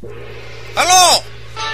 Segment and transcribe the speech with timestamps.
[0.00, 1.20] Hello!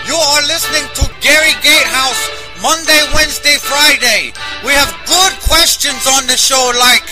[0.03, 2.19] You are listening to Gary Gatehouse
[2.59, 4.35] Monday, Wednesday, Friday.
[4.67, 7.07] We have good questions on the show like.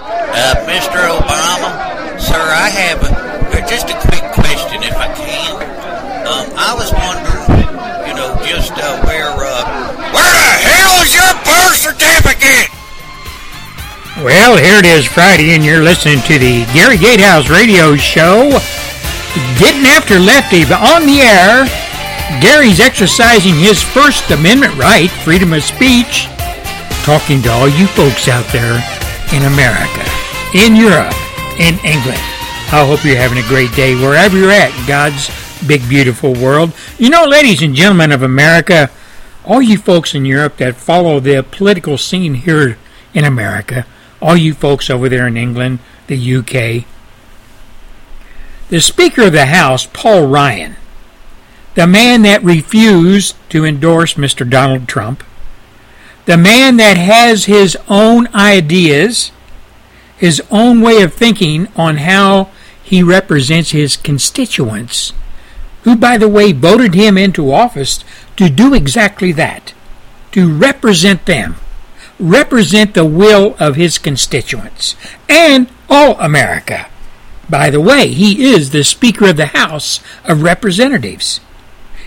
[0.00, 0.96] Uh, Mr.
[1.12, 5.60] Obama, sir, I have a, just a quick question if I can.
[6.24, 7.60] Um, I was wondering,
[8.08, 9.60] you know, just uh, where, uh,
[10.08, 12.72] Where the hell is your birth certificate?
[14.24, 18.58] Well, here it is Friday, and you're listening to the Gary Gatehouse Radio Show.
[19.58, 21.66] Getting after Lefty on the air.
[22.40, 26.26] Gary's exercising his First Amendment right, freedom of speech,
[27.02, 28.82] talking to all you folks out there
[29.34, 30.02] in America,
[30.54, 31.14] in Europe,
[31.58, 32.22] in England.
[32.72, 35.28] I hope you're having a great day wherever you're at, God's
[35.66, 36.72] big, beautiful world.
[36.98, 38.90] You know, ladies and gentlemen of America,
[39.44, 42.78] all you folks in Europe that follow the political scene here
[43.12, 43.86] in America,
[44.22, 46.86] all you folks over there in England, the UK,
[48.70, 50.76] the Speaker of the House, Paul Ryan,
[51.74, 54.48] the man that refused to endorse Mr.
[54.48, 55.24] Donald Trump,
[56.26, 59.32] the man that has his own ideas,
[60.16, 65.12] his own way of thinking on how he represents his constituents,
[65.82, 68.04] who, by the way, voted him into office
[68.36, 69.74] to do exactly that,
[70.30, 71.56] to represent them,
[72.20, 74.94] represent the will of his constituents,
[75.28, 76.89] and all America.
[77.50, 81.40] By the way, he is the Speaker of the House of Representatives.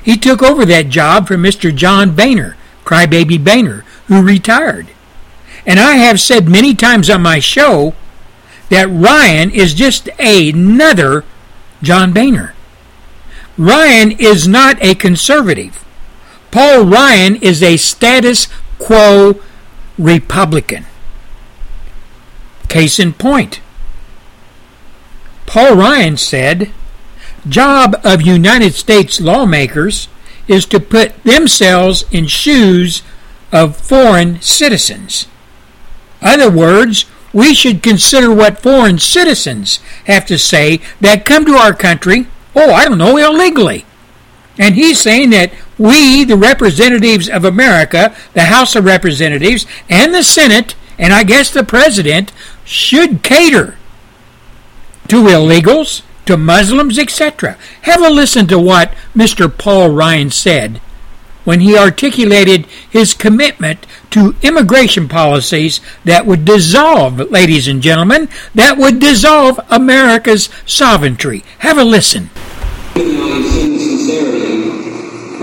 [0.01, 1.75] He took over that job from Mr.
[1.75, 2.55] John Boehner,
[2.85, 4.87] Crybaby Boehner, who retired.
[5.65, 7.93] And I have said many times on my show
[8.69, 11.25] that Ryan is just another
[11.81, 12.53] John Boehner.
[13.57, 15.83] Ryan is not a conservative.
[16.51, 18.47] Paul Ryan is a status
[18.79, 19.41] quo
[19.97, 20.85] Republican.
[22.69, 23.59] Case in point.
[25.53, 26.71] Paul Ryan said,
[27.47, 30.07] job of United States lawmakers
[30.47, 33.03] is to put themselves in shoes
[33.51, 35.27] of foreign citizens.
[36.23, 41.75] Other words, we should consider what foreign citizens have to say that come to our
[41.75, 42.25] country,
[42.55, 43.85] oh, I don't know, illegally.
[44.57, 50.23] And he's saying that we, the representatives of America, the House of Representatives, and the
[50.23, 52.31] Senate, and I guess the President,
[52.65, 53.77] should cater
[55.07, 57.57] to illegals, to Muslims, etc.
[57.81, 59.55] Have a listen to what Mr.
[59.55, 60.79] Paul Ryan said
[61.43, 68.77] when he articulated his commitment to immigration policies that would dissolve, ladies and gentlemen, that
[68.77, 71.43] would dissolve America's sovereignty.
[71.59, 72.29] Have a listen.
[72.95, 74.69] sincerity,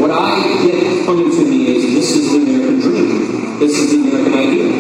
[0.00, 3.59] what I get coming to me is this is the American dream.
[3.59, 4.71] This is the American idea.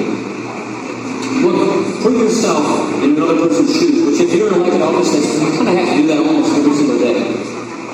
[1.46, 2.79] Look, put yourself
[3.20, 5.96] another person's shoes, which if you're in elected office, that's, you kind of have to
[6.00, 7.20] do that almost every single day.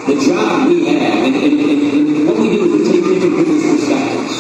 [0.06, 3.34] The job we have, and, and, and, and what we do is we take different
[3.34, 4.34] people's perspectives.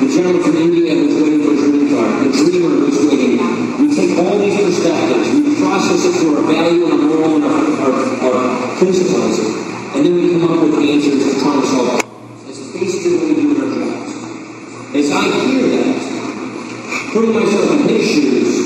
[0.00, 3.36] The gentleman from India who's waiting for his green card, the dreamer who's waiting.
[3.76, 7.44] We take all these perspectives, we process it through our value and our moral and
[7.44, 7.92] our, our,
[8.32, 8.48] our
[8.80, 9.36] principles,
[9.92, 12.48] and then we come up with answers to try to solve problems.
[12.48, 14.08] It's basically what we do in our jobs.
[14.96, 16.00] As I hear that,
[17.12, 18.57] putting myself in his shoes,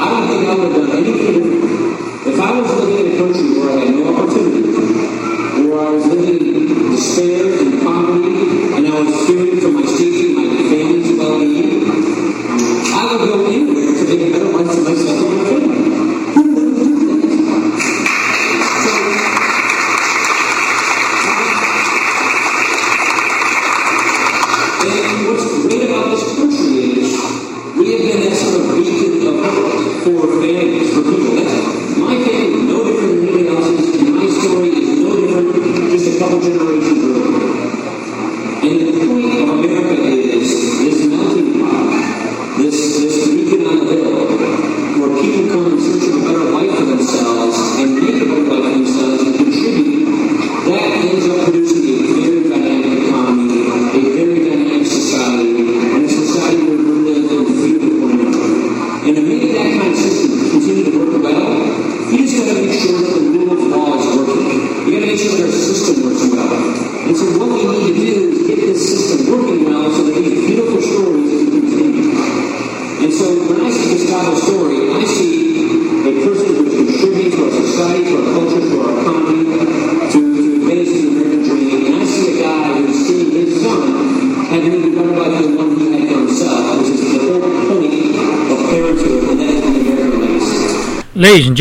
[0.00, 2.26] I don't think I would have done anything different.
[2.26, 6.06] If I was living in a country where I had no opportunity, where I was
[6.06, 11.18] living in despair and poverty, and I was fearing for my safety, and my family's
[11.18, 12.19] well-being,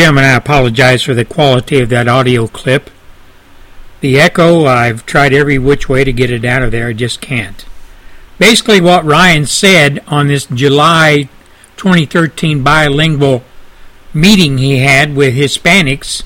[0.10, 2.90] Ladies and I apologize for the quality of that audio clip.
[4.02, 7.22] The echo, I've tried every which way to get it out of there, I just
[7.22, 7.64] can't.
[8.40, 11.30] Basically, what Ryan said on this July
[11.78, 13.44] 2013 bilingual
[14.12, 16.24] meeting he had with Hispanics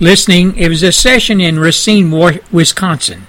[0.00, 2.10] listening, it was a session in Racine,
[2.50, 3.28] Wisconsin.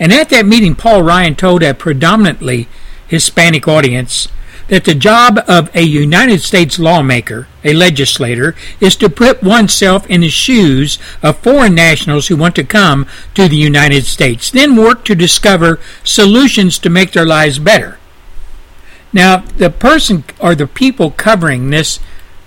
[0.00, 2.68] And at that meeting, Paul Ryan told a predominantly
[3.06, 4.28] Hispanic audience
[4.68, 10.20] that the job of a United States lawmaker, a legislator, is to put oneself in
[10.20, 15.04] the shoes of foreign nationals who want to come to the United States, then work
[15.04, 17.98] to discover solutions to make their lives better.
[19.12, 22.00] Now, the person or the people covering this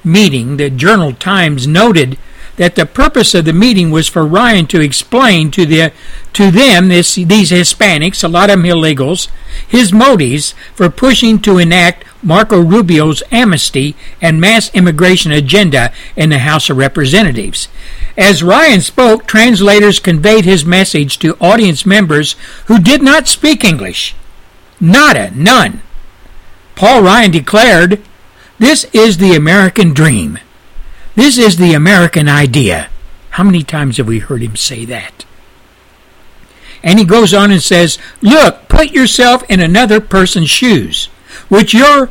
[0.04, 2.18] meeting, the Journal Times noted
[2.58, 5.94] that the purpose of the meeting was for Ryan to explain to the
[6.34, 9.30] to them this, these Hispanics, a lot of them illegals,
[9.68, 16.40] his motives for pushing to enact Marco Rubio's amnesty and mass immigration agenda in the
[16.40, 17.68] House of Representatives.
[18.18, 22.36] As Ryan spoke, translators conveyed his message to audience members
[22.66, 24.16] who did not speak English.
[24.80, 25.82] Nada, none.
[26.76, 28.02] Paul Ryan declared,
[28.60, 30.40] This is the American dream.
[31.16, 32.90] This is the American idea.
[33.32, 35.26] How many times have we heard him say that?
[36.84, 41.10] And he goes on and says, Look, put yourself in another person's shoes,
[41.50, 42.10] which you're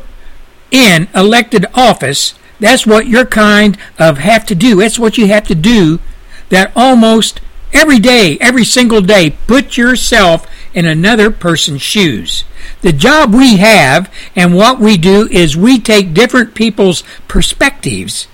[0.71, 2.33] in elected office.
[2.59, 4.77] That's what you're kind of have to do.
[4.77, 5.99] That's what you have to do.
[6.49, 7.41] That almost
[7.73, 12.43] every day, every single day, put yourself in another person's shoes.
[12.81, 18.27] The job we have and what we do is we take different people's perspectives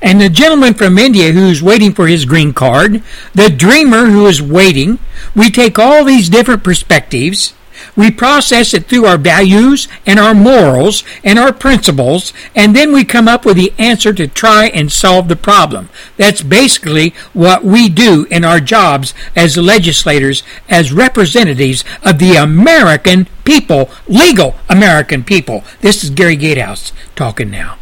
[0.00, 3.02] and the gentleman from India who's waiting for his green card,
[3.34, 4.98] the dreamer who is waiting.
[5.34, 7.52] We take all these different perspectives,
[7.98, 13.04] we process it through our values and our morals and our principles, and then we
[13.04, 15.88] come up with the answer to try and solve the problem.
[16.16, 23.26] That's basically what we do in our jobs as legislators, as representatives of the American
[23.42, 25.64] people, legal American people.
[25.80, 27.78] This is Gary Gatehouse talking now.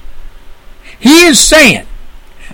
[0.99, 1.87] He is saying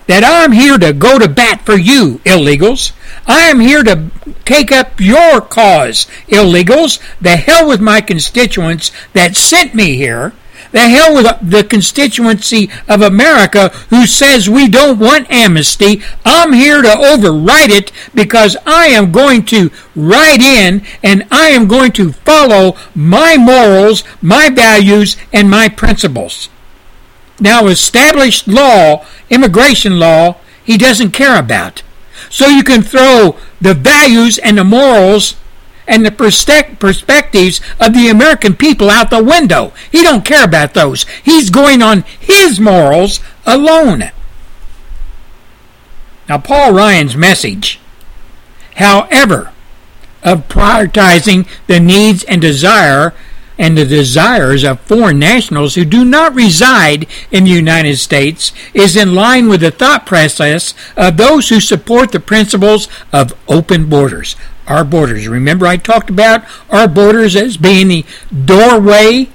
[0.07, 2.93] that I'm here to go to bat for you, illegals.
[3.27, 4.11] I am here to
[4.45, 7.01] take up your cause, illegals.
[7.21, 10.33] The hell with my constituents that sent me here.
[10.73, 16.03] The hell with the constituency of America who says we don't want amnesty.
[16.25, 21.69] I'm here to override it because I am going to write in and I am
[21.69, 26.49] going to follow my morals, my values, and my principles.
[27.43, 31.83] Now, established law, immigration law, he doesn't care about.
[32.31, 35.35] So you can throw the values and the morals
[35.89, 39.73] and the perspectives of the American people out the window.
[39.91, 41.05] He don't care about those.
[41.25, 44.13] He's going on his morals alone.
[46.29, 47.81] Now, Paul Ryan's message,
[48.77, 49.51] however,
[50.23, 53.13] of prioritizing the needs and desire
[53.59, 58.97] and the desires of foreign nationals who do not reside in the United States is
[58.97, 64.37] in line with the thought process of those who support the principles of open borders.
[64.67, 65.27] Our borders.
[65.27, 68.07] Remember, I talked about our borders as being the
[68.45, 69.29] doorway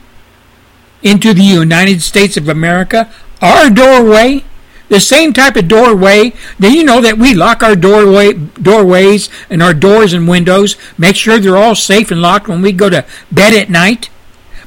[1.04, 3.12] into the United States of America.
[3.42, 4.44] Our doorway
[4.90, 6.34] the same type of doorway.
[6.60, 11.16] Do you know that we lock our doorway doorways and our doors and windows, make
[11.16, 14.10] sure they're all safe and locked when we go to bed at night?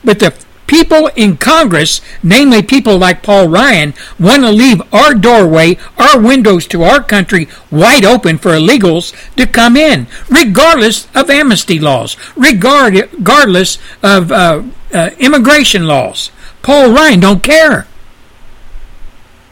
[0.05, 0.35] But the
[0.67, 6.67] people in Congress, namely people like Paul Ryan, want to leave our doorway, our windows
[6.69, 13.79] to our country wide open for illegals to come in, regardless of amnesty laws, regardless
[14.03, 14.63] of uh,
[14.95, 16.31] uh, immigration laws.
[16.63, 17.89] Paul Ryan don't care.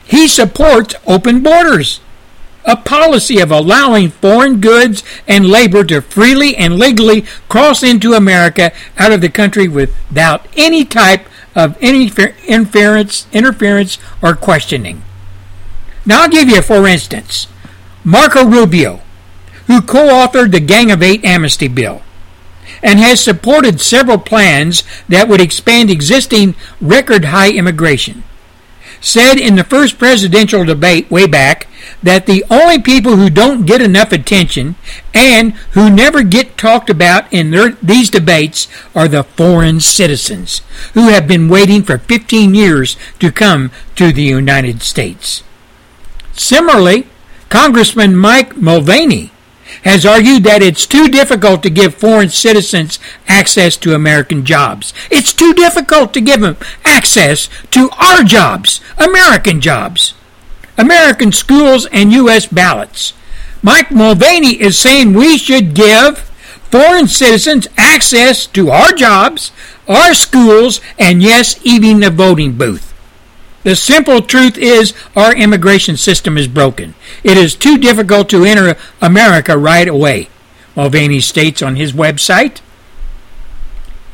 [0.05, 2.01] He supports open borders,
[2.69, 8.71] a policy of allowing foreign goods and labor to freely and legally cross into America
[8.99, 12.13] out of the country without any type of any
[12.47, 15.03] interference, interference or questioning.
[16.05, 17.49] Now I'll give you, for instance,
[18.05, 19.01] Marco Rubio,
[19.67, 22.03] who co-authored the Gang of Eight amnesty bill
[22.83, 28.23] and has supported several plans that would expand existing record high immigration
[29.01, 31.68] said in the first presidential debate way back
[32.03, 34.77] that the only people who don't get enough attention
[35.15, 40.63] and who never get talked about in their, these debates are the foreign citizens
[40.95, 45.43] who have been waiting for 15 years to come to the United States.
[46.33, 47.07] Similarly,
[47.49, 49.33] Congressman Mike Mulvaney
[49.85, 54.93] has argued that it's too difficult to give foreign citizens access to American jobs.
[55.11, 60.15] It's too difficult to give them access to our jobs, American jobs,
[60.79, 62.47] American schools, and U.S.
[62.47, 63.13] ballots.
[63.63, 66.19] Mike Mulvaney is saying we should give
[66.71, 69.51] foreign citizens access to our jobs,
[69.89, 72.95] our schools, and yes, even the voting booth.
[73.65, 76.95] The simple truth is our immigration system is broken.
[77.25, 80.29] It is too difficult to enter America right away,
[80.77, 82.61] Mulvaney states on his website.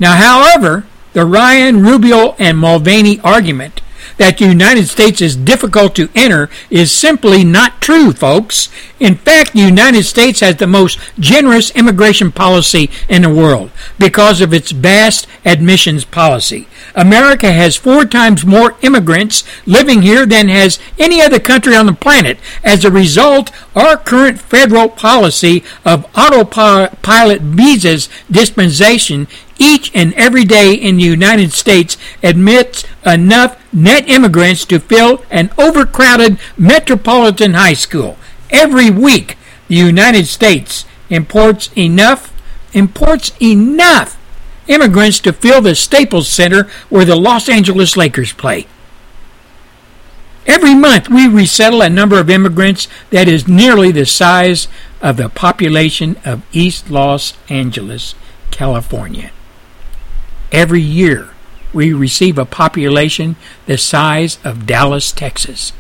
[0.01, 3.83] Now, however, the Ryan, Rubio, and Mulvaney argument
[4.17, 8.69] that the United States is difficult to enter is simply not true, folks.
[9.01, 14.41] In fact, the United States has the most generous immigration policy in the world because
[14.41, 16.69] of its vast admissions policy.
[16.95, 21.93] America has four times more immigrants living here than has any other country on the
[21.93, 22.39] planet.
[22.63, 29.27] As a result, our current federal policy of autopilot visas dispensation
[29.59, 35.51] each and every day in the United States admits enough net immigrants to fill an
[35.59, 38.17] overcrowded metropolitan high school.
[38.51, 39.37] Every week,
[39.69, 42.33] the United States imports enough
[42.73, 44.19] imports enough
[44.67, 48.67] immigrants to fill the Staples Center where the Los Angeles Lakers play.
[50.47, 54.69] Every month, we resettle a number of immigrants that is nearly the size
[55.01, 58.15] of the population of East Los Angeles,
[58.51, 59.31] California.
[60.55, 61.31] Every year,
[61.73, 63.35] we receive a population
[63.67, 65.73] the size of Dallas, Texas.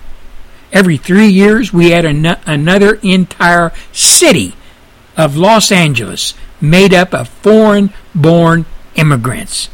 [0.72, 4.56] Every three years, we add an- another entire city
[5.16, 8.66] of Los Angeles made up of foreign born
[8.96, 9.68] immigrants.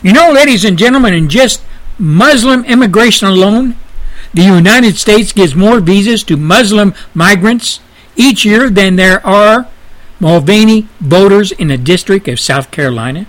[0.00, 1.62] You know, ladies and gentlemen, in just
[1.98, 3.76] Muslim immigration alone,
[4.32, 7.80] the United States gives more visas to Muslim migrants
[8.16, 9.68] each year than there are
[10.18, 13.26] Mulvaney voters in the District of South Carolina.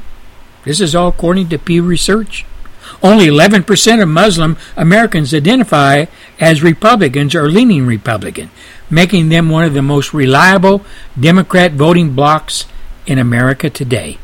[0.64, 2.46] This is all according to Pew Research.
[3.02, 6.06] Only 11% of Muslim Americans identify
[6.40, 8.50] as Republicans or leaning Republican,
[8.90, 10.86] making them one of the most reliable
[11.20, 12.66] Democrat voting blocs
[13.06, 14.18] in America today.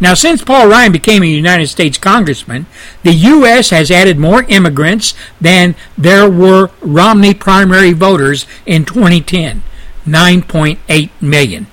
[0.00, 2.66] Now, since Paul Ryan became a United States Congressman,
[3.04, 3.70] the U.S.
[3.70, 9.62] has added more immigrants than there were Romney primary voters in 2010
[10.06, 11.66] 9.8 million.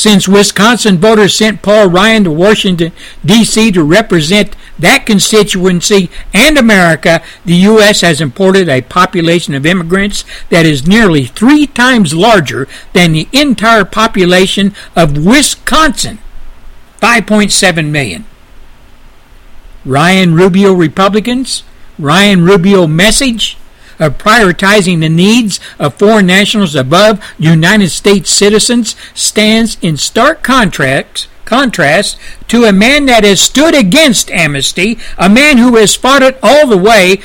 [0.00, 2.92] Since Wisconsin voters sent Paul Ryan to Washington,
[3.22, 3.70] D.C.
[3.72, 8.00] to represent that constituency and America, the U.S.
[8.00, 13.84] has imported a population of immigrants that is nearly three times larger than the entire
[13.84, 16.18] population of Wisconsin
[17.02, 18.24] 5.7 million.
[19.84, 21.62] Ryan Rubio Republicans,
[21.98, 23.58] Ryan Rubio message,
[24.00, 31.28] of prioritizing the needs of foreign nationals above United States citizens stands in stark contrast
[31.44, 32.16] contrast
[32.46, 36.68] to a man that has stood against amnesty, a man who has fought it all
[36.68, 37.20] the way,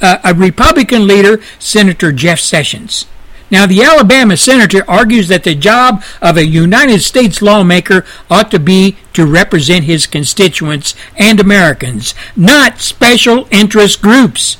[0.00, 3.06] uh, a Republican leader, Senator Jeff Sessions.
[3.52, 8.58] Now, the Alabama senator argues that the job of a United States lawmaker ought to
[8.58, 14.56] be to represent his constituents and Americans, not special interest groups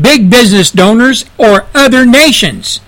[0.00, 2.80] big business donors, or other nations.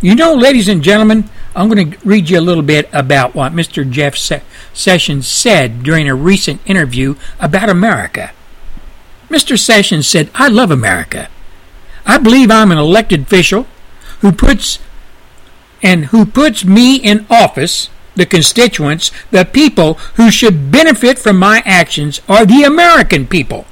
[0.00, 3.52] You know, ladies and gentlemen, I'm going to read you a little bit about what
[3.52, 3.88] Mr.
[3.88, 8.32] Jeff Sessions said during a recent interview about America.
[9.28, 9.58] Mr.
[9.58, 11.28] Sessions said, I love America.
[12.06, 13.66] I believe I'm an elected official
[14.20, 14.78] who puts
[15.82, 21.62] and who puts me in office, the constituents, the people who should benefit from my
[21.64, 23.66] actions are the American people.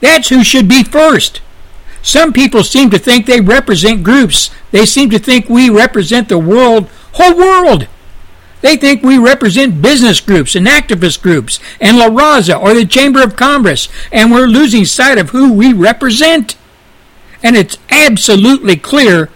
[0.00, 1.40] That's who should be first.
[2.02, 4.50] Some people seem to think they represent groups.
[4.70, 7.86] They seem to think we represent the world, whole world.
[8.62, 13.22] They think we represent business groups and activist groups and La Raza or the Chamber
[13.22, 16.56] of Commerce, and we're losing sight of who we represent.
[17.42, 19.30] And it's absolutely clear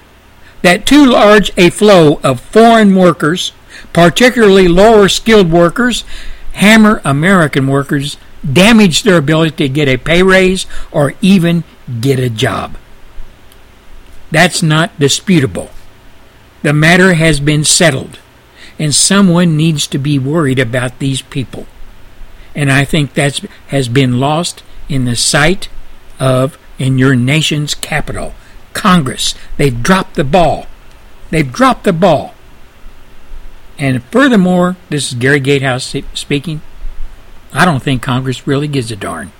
[0.62, 3.52] that too large a flow of foreign workers,
[3.92, 6.04] particularly lower skilled workers,
[6.52, 8.16] hammer American workers,
[8.50, 11.64] damage their ability to get a pay raise or even
[12.00, 12.76] get a job.
[14.30, 15.70] That's not disputable.
[16.62, 18.18] The matter has been settled,
[18.78, 21.66] and someone needs to be worried about these people.
[22.54, 25.68] And I think that has been lost in the sight
[26.18, 28.34] of in your nation's capital,
[28.72, 29.34] Congress.
[29.56, 30.66] They've dropped the ball.
[31.30, 32.34] They've dropped the ball.
[33.78, 36.60] And furthermore, this is Gary Gatehouse speaking.
[37.54, 39.32] I don't think Congress really gives a darn.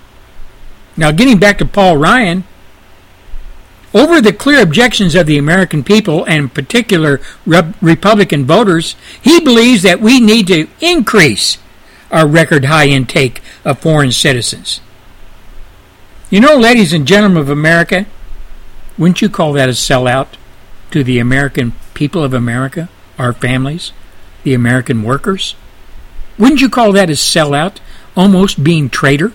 [0.97, 2.45] Now, getting back to Paul Ryan,
[3.93, 9.41] over the clear objections of the American people and in particular Re- Republican voters, he
[9.41, 11.59] believes that we need to increase
[12.11, 14.81] our record high intake of foreign citizens.
[16.31, 18.07] You know, ladies and gentlemen of America,
[18.97, 20.29] wouldn't you call that a sellout
[20.91, 23.93] to the American people of America, our families,
[24.43, 25.55] the American workers?
[26.39, 27.79] Wouldn't you call that a sellout,
[28.17, 29.33] almost being traitor?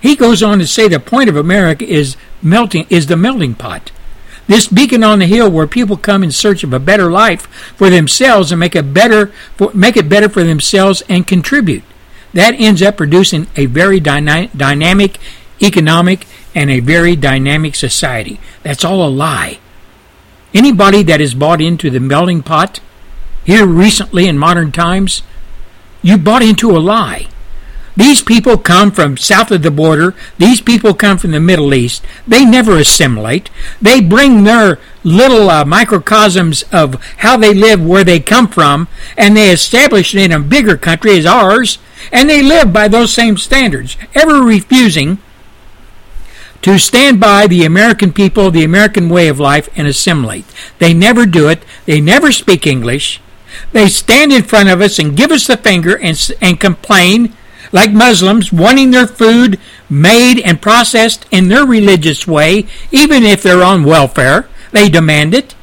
[0.00, 3.90] He goes on to say the point of America is melting is the melting pot.
[4.46, 7.46] This beacon on the hill where people come in search of a better life
[7.76, 11.82] for themselves and make a better for, make it better for themselves and contribute.
[12.32, 15.18] That ends up producing a very dyna- dynamic
[15.60, 18.40] economic and a very dynamic society.
[18.62, 19.58] That's all a lie.
[20.54, 22.80] Anybody that is bought into the melting pot
[23.44, 25.22] here recently in modern times,
[26.02, 27.28] you bought into a lie.
[27.98, 30.14] These people come from south of the border.
[30.38, 32.04] These people come from the Middle East.
[32.28, 33.50] They never assimilate.
[33.82, 38.86] They bring their little uh, microcosms of how they live where they come from,
[39.16, 41.78] and they establish it in a bigger country as ours,
[42.12, 45.18] and they live by those same standards, ever refusing
[46.62, 50.44] to stand by the American people, the American way of life, and assimilate.
[50.78, 51.64] They never do it.
[51.86, 53.20] They never speak English.
[53.72, 57.34] They stand in front of us and give us the finger and, and complain
[57.72, 59.58] like Muslims, wanting their food
[59.90, 64.48] made and processed in their religious way, even if they're on welfare.
[64.72, 65.54] They demand it.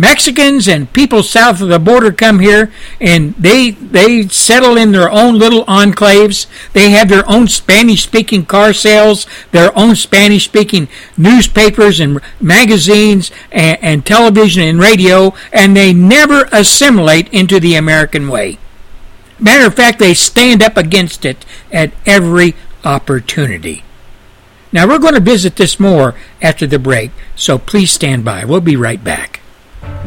[0.00, 5.10] Mexicans and people south of the border come here and they they settle in their
[5.10, 6.46] own little enclaves.
[6.72, 10.88] They have their own Spanish speaking car sales, their own Spanish speaking
[11.18, 18.28] newspapers and magazines and, and television and radio, and they never assimilate into the American
[18.28, 18.56] way.
[19.38, 22.54] Matter of fact, they stand up against it at every
[22.84, 23.84] opportunity.
[24.72, 28.46] Now, we're going to visit this more after the break, so please stand by.
[28.46, 29.39] We'll be right back.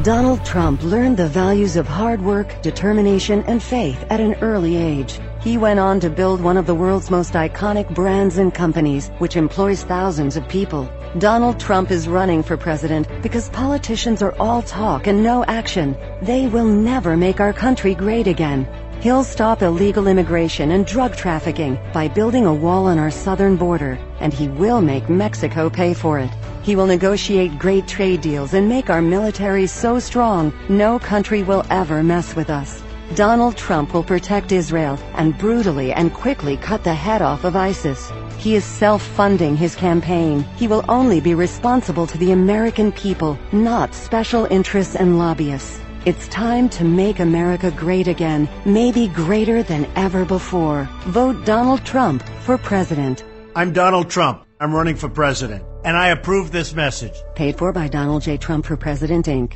[0.02, 5.20] Donald Trump learned the values of hard work, determination, and faith at an early age.
[5.40, 9.36] He went on to build one of the world's most iconic brands and companies, which
[9.36, 10.90] employs thousands of people.
[11.20, 15.96] Donald Trump is running for president because politicians are all talk and no action.
[16.24, 18.67] They will never make our country great again.
[19.00, 24.00] He'll stop illegal immigration and drug trafficking by building a wall on our southern border,
[24.20, 26.32] and he will make Mexico pay for it.
[26.63, 31.65] He will negotiate great trade deals and make our military so strong, no country will
[31.69, 32.82] ever mess with us.
[33.15, 38.12] Donald Trump will protect Israel and brutally and quickly cut the head off of ISIS.
[38.38, 40.43] He is self-funding his campaign.
[40.56, 45.80] He will only be responsible to the American people, not special interests and lobbyists.
[46.06, 50.89] It's time to make America great again, maybe greater than ever before.
[51.08, 53.23] Vote Donald Trump for president.
[53.56, 54.45] I'm Donald Trump.
[54.63, 57.12] I'm running for president, and I approve this message.
[57.36, 58.38] Paid for by Donald J.
[58.38, 59.56] Trump for President, Inc.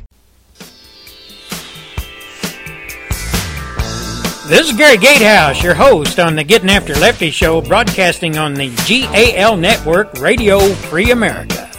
[4.48, 8.68] This is Gary Gatehouse, your host on the Getting After Lefty show, broadcasting on the
[8.86, 11.70] GAL network, Radio Free America.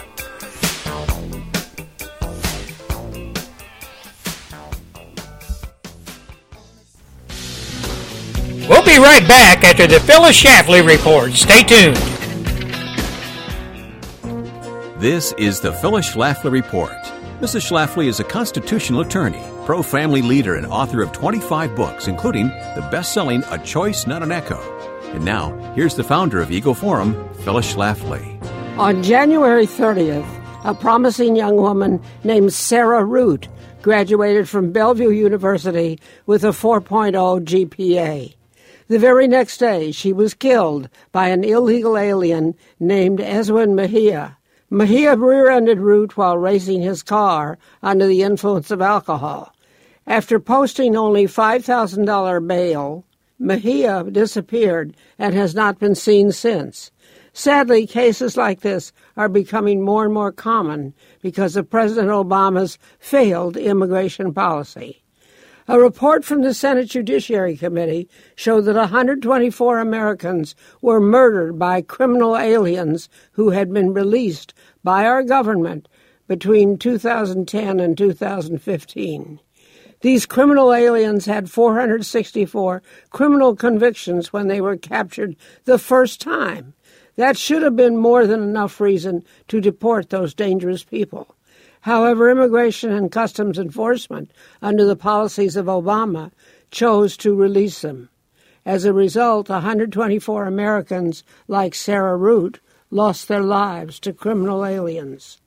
[8.68, 11.34] We'll be right back after the Phyllis Schlafly report.
[11.34, 12.19] Stay tuned.
[15.00, 16.92] This is the Phyllis Schlafly Report.
[17.40, 17.70] Mrs.
[17.70, 22.86] Schlafly is a constitutional attorney, pro family leader, and author of 25 books, including the
[22.90, 24.60] best selling A Choice, Not an Echo.
[25.14, 28.38] And now, here's the founder of Eagle Forum, Phyllis Schlafly.
[28.78, 30.28] On January 30th,
[30.66, 33.48] a promising young woman named Sarah Root
[33.80, 38.34] graduated from Bellevue University with a 4.0 GPA.
[38.88, 44.36] The very next day, she was killed by an illegal alien named Eswin Mejia.
[44.72, 49.52] Mejia rear-ended Root while racing his car under the influence of alcohol.
[50.06, 53.04] After posting only $5,000 bail,
[53.36, 56.92] Mejia disappeared and has not been seen since.
[57.32, 63.56] Sadly, cases like this are becoming more and more common because of President Obama's failed
[63.56, 65.02] immigration policy.
[65.70, 72.36] A report from the Senate Judiciary Committee showed that 124 Americans were murdered by criminal
[72.36, 74.52] aliens who had been released
[74.82, 75.86] by our government
[76.26, 79.40] between 2010 and 2015.
[80.00, 86.74] These criminal aliens had 464 criminal convictions when they were captured the first time.
[87.14, 91.36] That should have been more than enough reason to deport those dangerous people.
[91.82, 96.30] However, Immigration and Customs Enforcement, under the policies of Obama,
[96.70, 98.10] chose to release them.
[98.66, 105.38] As a result, 124 Americans, like Sarah Root, lost their lives to criminal aliens.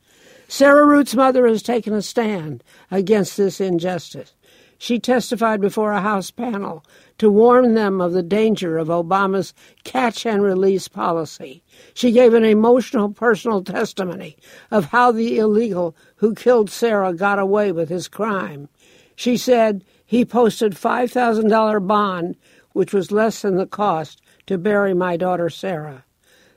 [0.47, 4.33] Sarah Root's mother has taken a stand against this injustice.
[4.77, 6.83] She testified before a House panel
[7.17, 11.63] to warn them of the danger of Obama's catch and release policy.
[11.93, 14.35] She gave an emotional personal testimony
[14.71, 18.69] of how the illegal who killed Sarah got away with his crime.
[19.13, 22.37] She said he posted $5,000 bond,
[22.71, 26.05] which was less than the cost to bury my daughter Sarah.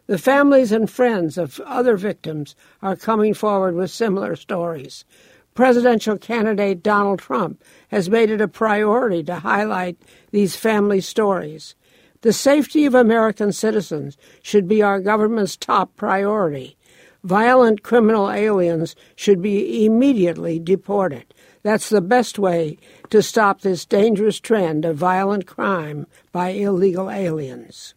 [0.06, 5.04] The families and friends of other victims are coming forward with similar stories.
[5.54, 10.00] Presidential candidate Donald Trump has made it a priority to highlight
[10.30, 11.74] these family stories.
[12.20, 16.75] The safety of American citizens should be our government's top priority.
[17.26, 21.34] Violent criminal aliens should be immediately deported.
[21.64, 22.78] That's the best way
[23.10, 27.96] to stop this dangerous trend of violent crime by illegal aliens.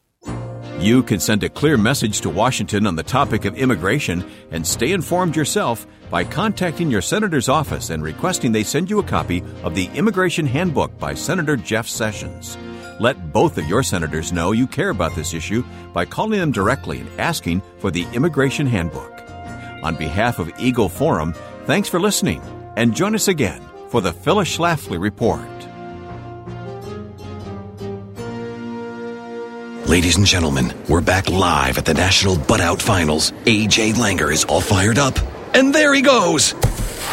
[0.79, 4.93] You can send a clear message to Washington on the topic of immigration and stay
[4.93, 9.75] informed yourself by contacting your senator's office and requesting they send you a copy of
[9.75, 12.57] the Immigration Handbook by Senator Jeff Sessions.
[12.99, 15.63] Let both of your senators know you care about this issue
[15.93, 19.18] by calling them directly and asking for the Immigration Handbook.
[19.83, 21.33] On behalf of Eagle Forum,
[21.65, 22.41] thanks for listening
[22.75, 25.47] and join us again for the Phyllis Schlafly Report.
[29.87, 33.31] Ladies and gentlemen, we're back live at the National Butt Out Finals.
[33.45, 35.17] AJ Langer is all fired up.
[35.55, 36.53] And there he goes.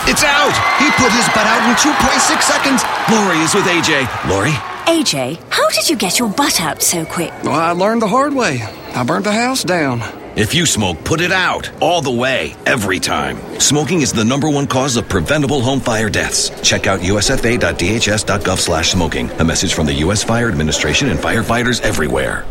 [0.09, 0.52] It's out.
[0.79, 2.83] He put his butt out in 2.6 seconds.
[3.11, 4.29] Lori is with AJ.
[4.29, 4.50] Lori?
[4.87, 7.33] AJ, how did you get your butt out so quick?
[7.44, 8.61] Well, I learned the hard way.
[8.94, 10.00] I burned the house down.
[10.37, 11.70] If you smoke, put it out.
[11.81, 12.55] All the way.
[12.66, 13.38] Every time.
[13.59, 16.51] Smoking is the number one cause of preventable home fire deaths.
[16.61, 19.31] Check out usfa.dhs.gov slash smoking.
[19.40, 20.22] A message from the U.S.
[20.22, 22.44] Fire Administration and firefighters everywhere.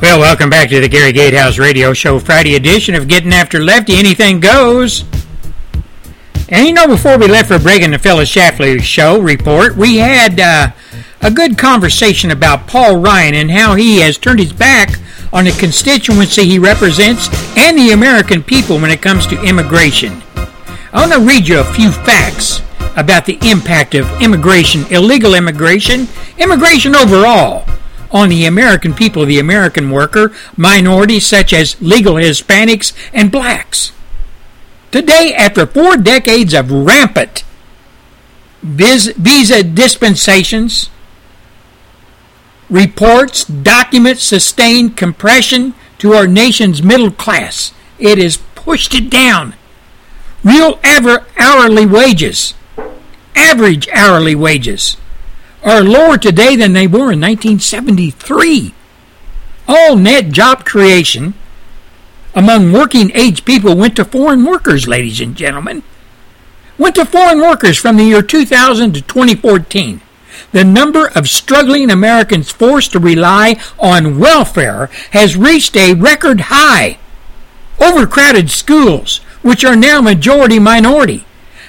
[0.00, 3.96] Well, welcome back to the Gary Gatehouse Radio Show Friday edition of Getting After Lefty.
[3.96, 5.04] Anything goes.
[6.48, 9.96] And you know, before we left for break in the Phyllis Schlafly Show report, we
[9.96, 10.68] had uh,
[11.20, 15.00] a good conversation about Paul Ryan and how he has turned his back
[15.32, 20.22] on the constituency he represents and the American people when it comes to immigration.
[20.92, 22.60] I want to read you a few facts
[22.96, 26.08] about the impact of immigration, illegal immigration,
[26.38, 27.66] immigration overall
[28.10, 33.92] on the American people, the American worker, minorities such as legal Hispanics and blacks.
[34.90, 37.44] Today, after four decades of rampant
[38.62, 40.88] visa dispensations,
[42.70, 47.72] reports, documents sustained compression to our nation's middle class.
[47.98, 49.54] It has pushed it down.
[50.44, 52.54] Real ever hourly wages,
[53.34, 54.96] average hourly wages,
[55.62, 58.74] are lower today than they were in 1973.
[59.66, 61.34] All net job creation
[62.34, 65.82] among working age people went to foreign workers, ladies and gentlemen.
[66.78, 70.02] Went to foreign workers from the year 2000 to 2014.
[70.52, 76.98] The number of struggling Americans forced to rely on welfare has reached a record high.
[77.80, 81.24] Overcrowded schools, which are now majority minority,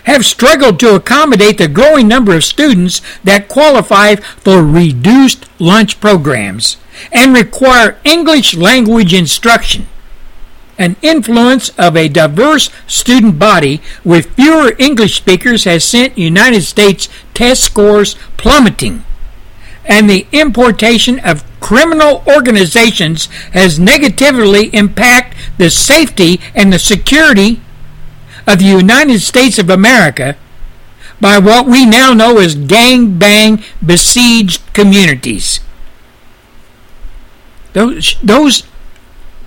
[0.06, 6.78] have struggled to accommodate the growing number of students that qualify for reduced lunch programs
[7.12, 9.88] and require English language instruction.
[10.78, 17.10] An influence of a diverse student body with fewer English speakers has sent United States
[17.34, 19.04] test scores plummeting.
[19.86, 27.62] And the importation of criminal organizations has negatively impacted the safety and the security
[28.46, 30.38] of the United States of America
[31.20, 35.60] by what we now know as gang bang besieged communities.
[37.74, 38.64] Those, those,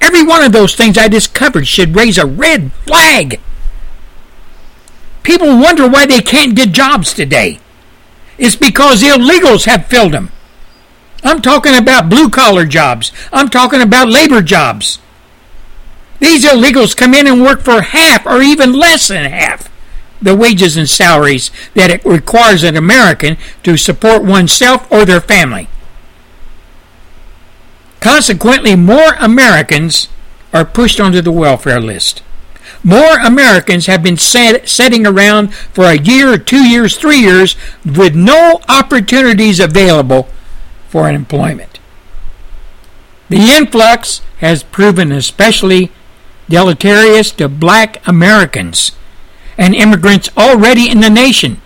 [0.00, 3.40] every one of those things I just covered should raise a red flag.
[5.22, 7.58] People wonder why they can't get jobs today.
[8.38, 10.30] It's because illegals have filled them.
[11.22, 13.12] I'm talking about blue collar jobs.
[13.32, 14.98] I'm talking about labor jobs.
[16.18, 19.70] These illegals come in and work for half or even less than half
[20.22, 25.68] the wages and salaries that it requires an American to support oneself or their family.
[28.00, 30.08] Consequently, more Americans
[30.52, 32.22] are pushed onto the welfare list.
[32.82, 38.14] More Americans have been set, sitting around for a year, two years, three years with
[38.14, 40.28] no opportunities available
[40.88, 41.78] for employment.
[43.28, 45.92] The influx has proven especially
[46.48, 48.92] deleterious to black Americans
[49.58, 51.60] and immigrants already in the nation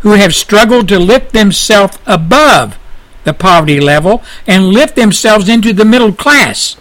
[0.00, 2.78] who have struggled to lift themselves above
[3.24, 6.74] the poverty level and lift themselves into the middle class,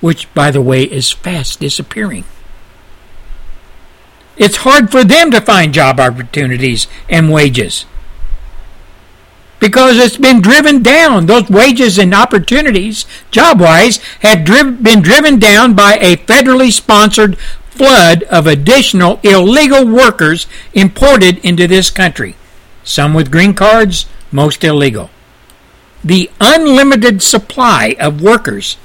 [0.00, 2.24] which, by the way, is fast disappearing.
[4.36, 7.84] it's hard for them to find job opportunities and wages
[9.58, 11.26] because it's been driven down.
[11.26, 17.38] Those wages and opportunities, job wise, have driv- been driven down by a federally sponsored
[17.68, 22.34] flood of additional illegal workers imported into this country.
[22.82, 25.10] Some with green cards, most illegal.
[26.04, 28.76] The unlimited supply of workers,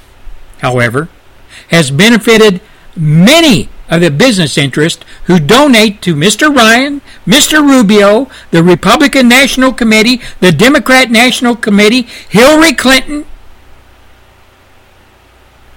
[0.60, 1.10] however,
[1.70, 2.62] has benefited
[2.96, 6.54] many of the business interests who donate to Mr.
[6.54, 7.62] Ryan, Mr.
[7.62, 13.26] Rubio, the Republican National Committee, the Democrat National Committee, Hillary Clinton.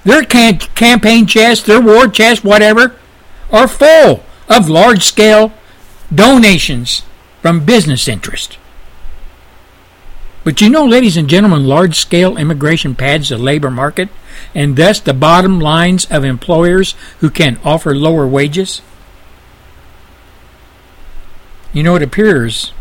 [0.04, 2.96] Their campaign chests, their war chests, whatever,
[3.50, 5.52] are full of large scale
[6.12, 7.02] donations
[7.42, 8.56] from business interests.
[10.48, 14.08] But you know, ladies and gentlemen, large scale immigration pads the labor market
[14.54, 18.80] and thus the bottom lines of employers who can offer lower wages?
[21.74, 22.72] You know, it appears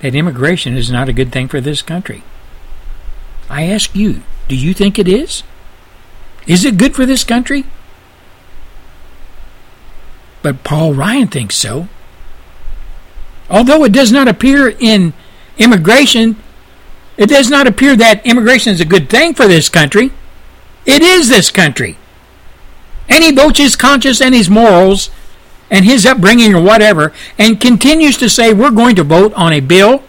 [0.00, 2.22] that immigration is not a good thing for this country.
[3.50, 5.42] I ask you, do you think it is?
[6.46, 7.66] Is it good for this country?
[10.40, 11.88] But Paul Ryan thinks so.
[13.50, 15.12] Although it does not appear in
[15.58, 16.36] immigration,
[17.16, 20.12] it does not appear that immigration is a good thing for this country.
[20.86, 21.96] It is this country.
[23.08, 25.10] And he votes his conscience and his morals
[25.70, 29.60] and his upbringing or whatever and continues to say we're going to vote on a
[29.60, 30.02] bill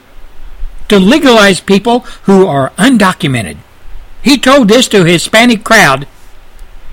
[0.89, 3.57] to legalize people who are undocumented.
[4.21, 6.07] He told this to Hispanic crowd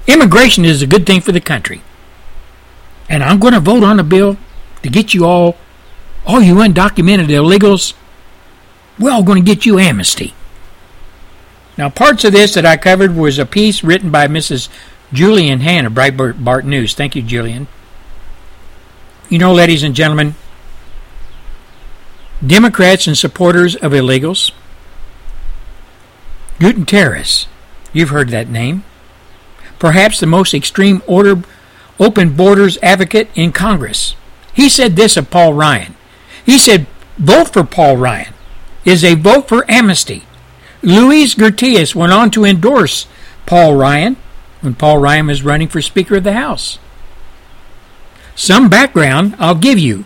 [0.07, 1.83] immigration is a good thing for the country.
[3.09, 4.37] And I'm going to vote on a bill
[4.83, 5.57] to get you all,
[6.27, 7.95] all you undocumented illegals,
[9.01, 10.35] we're all going to get you amnesty.
[11.79, 14.69] Now, parts of this that I covered was a piece written by Mrs.
[15.13, 16.95] Julian Hahn of Breitbart News.
[16.95, 17.67] Thank you, Julian.
[19.31, 20.35] You know, ladies and gentlemen,
[22.47, 24.51] Democrats and supporters of illegals,
[26.59, 27.47] Gutierrez,
[27.95, 28.85] you've heard that name,
[29.79, 31.43] perhaps the most extreme order,
[31.99, 34.15] open borders advocate in Congress.
[34.53, 35.95] He said this of Paul Ryan.
[36.45, 36.87] He said,
[37.17, 38.35] vote for Paul Ryan
[38.85, 40.25] is a vote for amnesty.
[40.83, 43.07] Luis Gutierrez went on to endorse
[43.47, 44.17] Paul Ryan
[44.61, 46.79] when Paul Ryan was running for Speaker of the House.
[48.35, 50.05] Some background I'll give you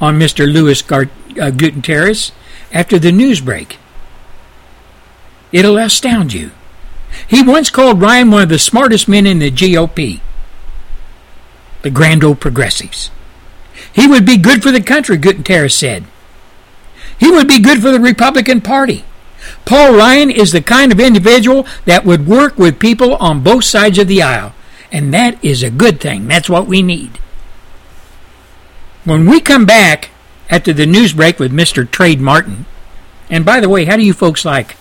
[0.00, 0.50] on Mr.
[0.50, 2.32] Luis uh, Gutierrez
[2.72, 3.78] after the news break.
[5.52, 6.52] It'll astound you.
[7.26, 10.20] He once called Ryan one of the smartest men in the GOP,
[11.82, 13.10] the Grand Old Progressives.
[13.92, 16.04] He would be good for the country, Gutierrez said.
[17.20, 19.04] He would be good for the Republican Party.
[19.66, 23.98] Paul Ryan is the kind of individual that would work with people on both sides
[23.98, 24.54] of the aisle,
[24.90, 26.26] and that is a good thing.
[26.26, 27.18] That's what we need.
[29.04, 30.10] When we come back
[30.48, 31.88] after the news break with Mr.
[31.88, 32.64] Trade Martin,
[33.28, 34.76] and by the way, how do you folks like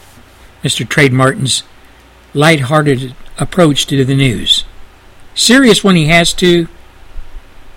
[0.63, 0.87] Mr.
[0.87, 1.63] Trade Martin's
[2.33, 4.63] light-hearted approach to the news?
[5.35, 6.67] Serious when he has to,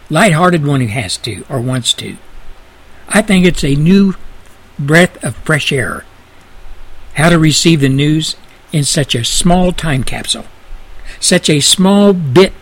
[0.09, 2.17] light-hearted when he has to or wants to.
[3.09, 4.15] I think it's a new
[4.87, 6.05] breath of fresh air
[7.15, 8.37] how to receive the news
[8.73, 10.47] in such a small time capsule,
[11.21, 12.53] such a small bit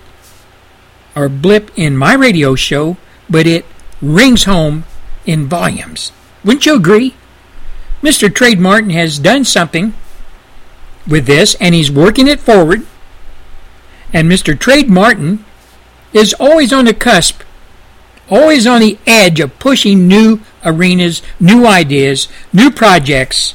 [1.15, 2.97] or blip in my radio show,
[3.29, 3.65] but it
[4.03, 4.85] rings home
[5.27, 6.13] in volumes.
[6.45, 7.15] Wouldn't you agree?
[8.03, 8.35] Mr.
[8.35, 9.95] Trade Martin has done something
[11.07, 12.87] with this and he's working it forward.
[14.13, 14.59] And Mr.
[14.59, 15.45] Trade Martin
[16.13, 17.43] is always on the cusp,
[18.29, 23.55] always on the edge of pushing new arenas, new ideas, new projects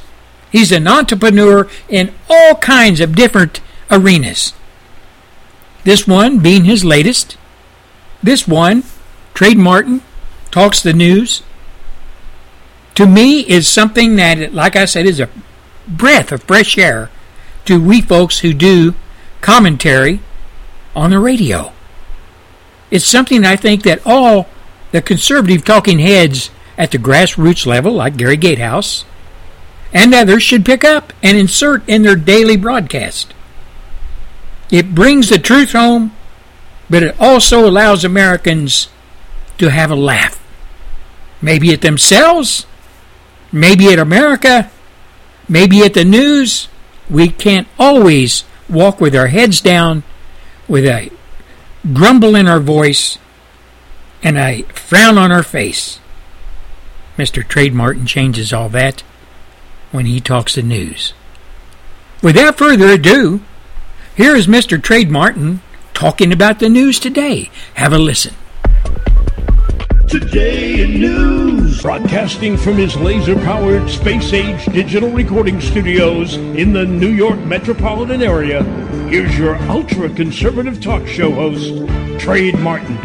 [0.56, 4.54] He's an entrepreneur in all kinds of different arenas.
[5.84, 7.36] This one being his latest.
[8.22, 8.84] This one,
[9.34, 10.00] Trade Martin,
[10.50, 11.42] talks the news.
[12.94, 15.28] To me, is something that, like I said, is a
[15.86, 17.10] breath of fresh air
[17.66, 18.94] to we folks who do
[19.42, 20.20] commentary
[20.94, 21.72] on the radio.
[22.90, 24.48] It's something I think that all
[24.92, 29.04] the conservative talking heads at the grassroots level, like Gary Gatehouse,
[29.92, 33.32] and others should pick up and insert in their daily broadcast.
[34.70, 36.12] It brings the truth home,
[36.90, 38.88] but it also allows Americans
[39.58, 40.42] to have a laugh.
[41.40, 42.66] Maybe at themselves,
[43.52, 44.70] maybe at America,
[45.48, 46.68] maybe at the news.
[47.08, 50.02] We can't always walk with our heads down,
[50.66, 51.10] with a
[51.92, 53.18] grumble in our voice,
[54.22, 56.00] and a frown on our face.
[57.16, 57.46] Mr.
[57.46, 59.02] Trade Martin changes all that
[59.90, 61.14] when he talks the news.
[62.22, 63.40] Without further ado,
[64.14, 64.82] here is Mr.
[64.82, 65.60] Trade Martin
[65.94, 67.50] talking about the news today.
[67.74, 68.34] Have a listen.
[70.08, 71.82] Today in News.
[71.82, 78.22] Broadcasting from his laser powered space age digital recording studios in the New York metropolitan
[78.22, 78.62] area,
[79.08, 81.74] here's your ultra conservative talk show host,
[82.20, 82.96] Trade Martin.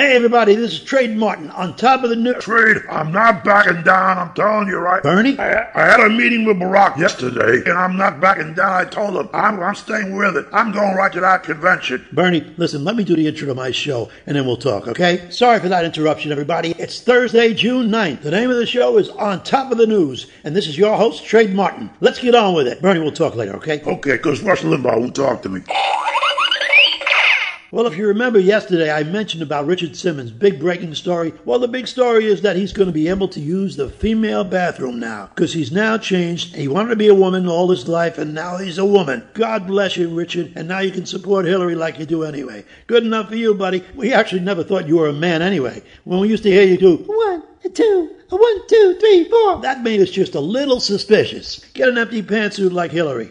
[0.00, 2.42] Hey everybody, this is Trade Martin on top of the news.
[2.42, 4.16] Trade, I'm not backing down.
[4.16, 5.02] I'm telling you right.
[5.02, 5.38] Bernie?
[5.38, 8.72] I, I had a meeting with Barack yesterday, and I'm not backing down.
[8.72, 10.46] I told him I'm, I'm staying with it.
[10.54, 12.08] I'm going right to that convention.
[12.12, 15.28] Bernie, listen, let me do the intro to my show, and then we'll talk, okay?
[15.28, 16.70] Sorry for that interruption, everybody.
[16.78, 18.22] It's Thursday, June 9th.
[18.22, 20.96] The name of the show is On Top of the News, and this is your
[20.96, 21.90] host, Trade Martin.
[22.00, 22.80] Let's get on with it.
[22.80, 23.82] Bernie, we'll talk later, okay?
[23.82, 25.60] Okay, because Rush Limbaugh won't talk to me.
[27.72, 31.32] Well, if you remember yesterday, I mentioned about Richard Simmons' big breaking story.
[31.44, 34.42] Well, the big story is that he's going to be able to use the female
[34.42, 36.56] bathroom now because he's now changed.
[36.56, 39.22] He wanted to be a woman all his life, and now he's a woman.
[39.34, 42.64] God bless you, Richard, and now you can support Hillary like you do anyway.
[42.88, 43.84] Good enough for you, buddy.
[43.94, 45.84] We actually never thought you were a man anyway.
[46.02, 50.00] When we used to hear you do one, two, one, two, three, four, that made
[50.00, 51.64] us just a little suspicious.
[51.74, 53.30] Get an empty pantsuit like Hillary.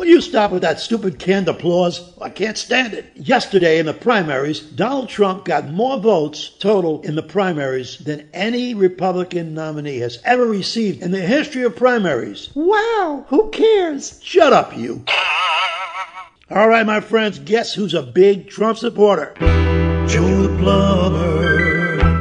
[0.00, 2.14] Will you stop with that stupid canned applause?
[2.22, 3.12] I can't stand it.
[3.16, 8.72] Yesterday in the primaries, Donald Trump got more votes total in the primaries than any
[8.72, 12.48] Republican nominee has ever received in the history of primaries.
[12.54, 14.18] Wow, who cares?
[14.22, 15.04] Shut up, you.
[16.48, 19.34] All right, my friends, guess who's a big Trump supporter?
[20.08, 21.49] Joe the Plumber.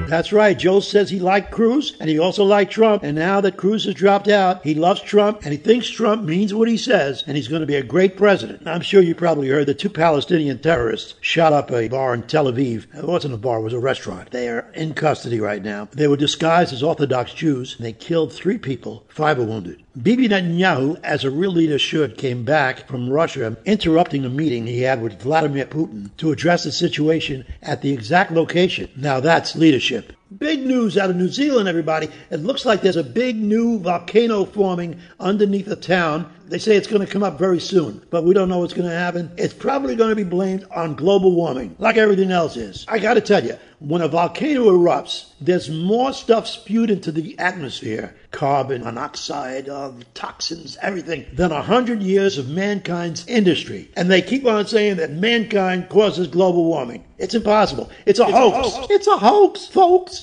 [0.09, 0.57] That's right.
[0.57, 3.03] Joe says he liked Cruz and he also liked Trump.
[3.03, 6.53] And now that Cruz has dropped out, he loves Trump and he thinks Trump means
[6.53, 8.67] what he says and he's going to be a great president.
[8.67, 12.51] I'm sure you probably heard that two Palestinian terrorists shot up a bar in Tel
[12.51, 12.87] Aviv.
[12.95, 14.31] It wasn't a bar, it was a restaurant.
[14.31, 15.87] They are in custody right now.
[15.91, 19.83] They were disguised as Orthodox Jews and they killed three people, five are wounded.
[20.01, 24.81] Bibi Netanyahu, as a real leader should, came back from Russia, interrupting a meeting he
[24.81, 28.89] had with Vladimir Putin to address the situation at the exact location.
[28.95, 30.13] Now that's leadership.
[30.37, 32.07] Big news out of New Zealand, everybody.
[32.29, 36.31] It looks like there's a big new volcano forming underneath the town.
[36.47, 38.89] They say it's going to come up very soon, but we don't know what's going
[38.89, 39.31] to happen.
[39.37, 42.85] It's probably going to be blamed on global warming, like everything else is.
[42.87, 47.37] I got to tell you, when a volcano erupts, there's more stuff spewed into the
[47.39, 53.89] atmosphere carbon monoxide, uh, toxins, everything than a hundred years of mankind's industry.
[53.95, 57.03] And they keep on saying that mankind causes global warming.
[57.17, 57.89] It's impossible.
[58.05, 58.75] It's a, It's a hoax.
[58.75, 58.87] hoax.
[58.91, 60.18] It's a hoax, folks.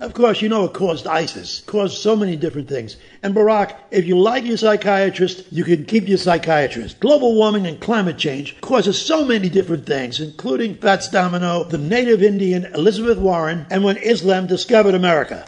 [0.00, 2.96] Of course, you know it caused ISIS, caused so many different things.
[3.22, 7.00] And Barack, if you like your psychiatrist, you can keep your psychiatrist.
[7.00, 12.22] Global warming and climate change causes so many different things, including Fats Domino, the native
[12.22, 15.44] Indian Elizabeth Warren, and when Islam discovered America.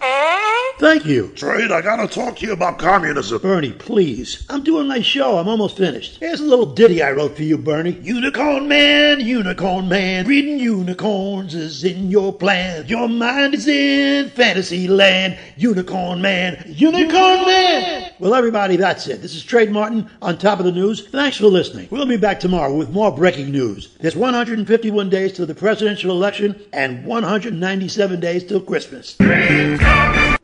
[0.78, 1.28] Thank you.
[1.36, 3.40] Trade, I gotta talk to you about communism.
[3.40, 4.44] Bernie, please.
[4.50, 5.38] I'm doing my show.
[5.38, 6.18] I'm almost finished.
[6.18, 7.92] Here's a little ditty I wrote for you, Bernie.
[8.02, 12.86] Unicorn man, unicorn man, reading unicorns is in your plan.
[12.88, 15.38] Your mind is in fantasy land.
[15.56, 18.12] Unicorn man, unicorn man.
[18.18, 19.22] Well, everybody, that's it.
[19.22, 21.08] This is Trade Martin on top of the news.
[21.08, 21.88] Thanks for listening.
[21.90, 23.94] We'll be back tomorrow with more breaking news.
[24.00, 29.16] There's 151 days to the presidential election and 197 days till Christmas.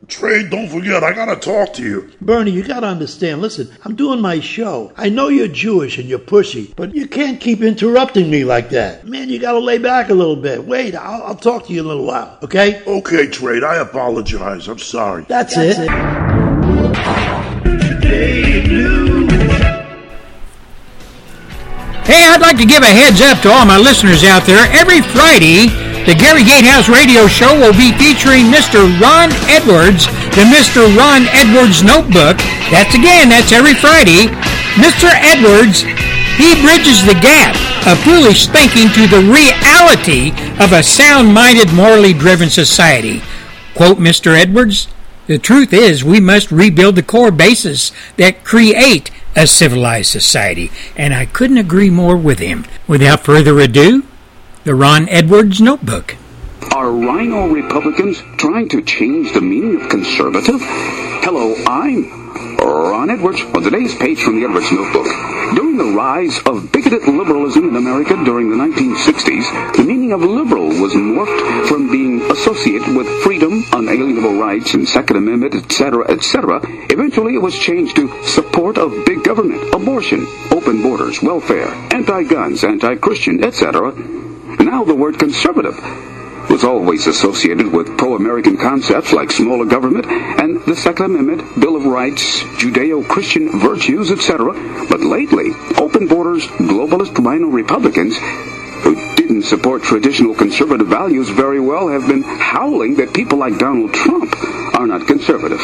[0.09, 2.11] Trade, don't forget, I gotta talk to you.
[2.19, 3.41] Bernie, you gotta understand.
[3.41, 4.91] Listen, I'm doing my show.
[4.97, 9.05] I know you're Jewish and you're pushy, but you can't keep interrupting me like that.
[9.07, 10.65] Man, you gotta lay back a little bit.
[10.65, 12.83] Wait, I'll, I'll talk to you in a little while, okay?
[12.85, 14.67] Okay, Trade, I apologize.
[14.67, 15.25] I'm sorry.
[15.27, 15.77] That's, it.
[22.03, 24.65] Hey, I'd like to give a heads up to all my listeners out there.
[24.71, 25.67] Every Friday,
[26.05, 28.87] the Gary Gatehouse radio show will be featuring Mr.
[28.99, 30.87] Ron Edwards, the Mr.
[30.95, 32.37] Ron Edwards Notebook.
[32.71, 34.31] That's again, that's every Friday.
[34.79, 35.11] Mr.
[35.11, 35.81] Edwards,
[36.39, 40.31] he bridges the gap of foolish thinking to the reality
[40.63, 43.21] of a sound-minded, morally driven society.
[43.75, 44.37] Quote Mr.
[44.37, 44.87] Edwards,
[45.27, 51.13] the truth is we must rebuild the core bases that create a civilized society, and
[51.13, 52.65] I couldn't agree more with him.
[52.87, 54.03] Without further ado,
[54.69, 56.15] the Ron Edwards Notebook.
[56.75, 60.61] Are RINO Republicans trying to change the meaning of conservative?
[61.25, 62.05] Hello, I'm
[62.59, 65.07] Ron Edwards on today's page from the Edwards Notebook.
[65.55, 70.67] During the rise of bigoted liberalism in America during the 1960s, the meaning of liberal
[70.67, 76.61] was morphed from being associated with freedom, unalienable rights, and Second Amendment, etc., etc.
[76.91, 83.43] Eventually, it was changed to support of big government, abortion, open borders, welfare, anti-guns, anti-Christian,
[83.43, 83.95] etc.
[84.59, 85.77] Now the word conservative
[86.49, 91.85] was always associated with pro-American concepts like smaller government and the Second Amendment, Bill of
[91.85, 94.53] Rights, Judeo-Christian virtues, etc.
[94.89, 98.17] But lately, open borders, globalist RINO Republicans
[98.81, 103.93] who didn't support traditional conservative values very well have been howling that people like Donald
[103.93, 104.33] Trump
[104.75, 105.61] are not conservative.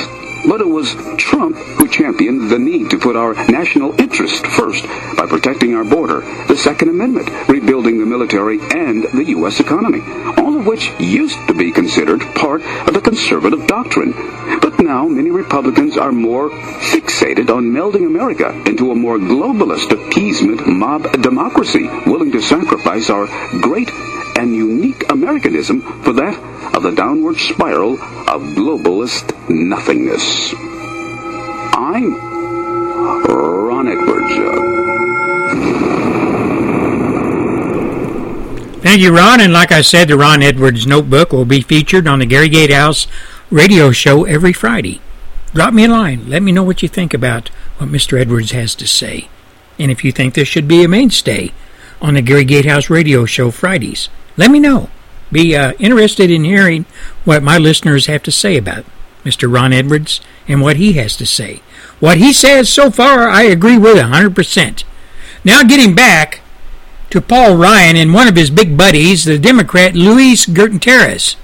[0.48, 4.86] But it was Trump who championed the need to put our national interest first
[5.18, 9.60] by protecting our border, the Second Amendment, rebuilding the military, and the U.S.
[9.60, 10.02] economy,
[10.38, 14.12] all of which used to be considered part of the conservative doctrine.
[14.62, 20.68] But now many Republicans are more fixated on melding America into a more globalist appeasement
[20.68, 23.28] mob democracy, willing to sacrifice our
[23.62, 23.90] great
[24.38, 26.38] and unique Americanism for that
[26.76, 30.54] of the downward spiral of globalist nothingness.
[31.74, 32.16] I'm
[33.26, 34.36] Ron Edwards.
[38.82, 39.42] Thank you, Ron.
[39.42, 43.08] And like I said, the Ron Edwards notebook will be featured on the Gary Gatehouse
[43.50, 45.02] radio show every Friday.
[45.54, 46.30] Drop me a line.
[46.30, 48.20] Let me know what you think about what Mr.
[48.20, 49.30] Edwards has to say.
[49.80, 51.52] And if you think this should be a mainstay
[52.02, 54.90] on the Gary Gatehouse radio show Fridays, let me know.
[55.32, 56.86] Be uh, interested in hearing
[57.24, 58.86] what my listeners have to say about
[59.24, 59.52] Mr.
[59.52, 61.62] Ron Edwards and what he has to say.
[62.00, 64.84] What he says so far, I agree with 100%.
[65.44, 66.42] Now, getting back
[67.10, 71.36] to Paul Ryan and one of his big buddies, the Democrat Luis Gutierrez,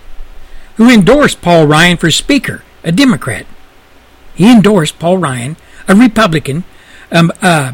[0.75, 3.45] who endorsed Paul Ryan for Speaker, a Democrat.
[4.35, 5.55] He endorsed Paul Ryan,
[5.87, 6.63] a Republican,
[7.11, 7.73] um, uh,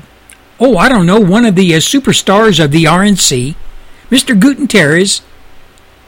[0.59, 3.55] oh, I don't know, one of the uh, superstars of the RNC,
[4.09, 4.39] Mr.
[4.39, 5.21] Gutierrez,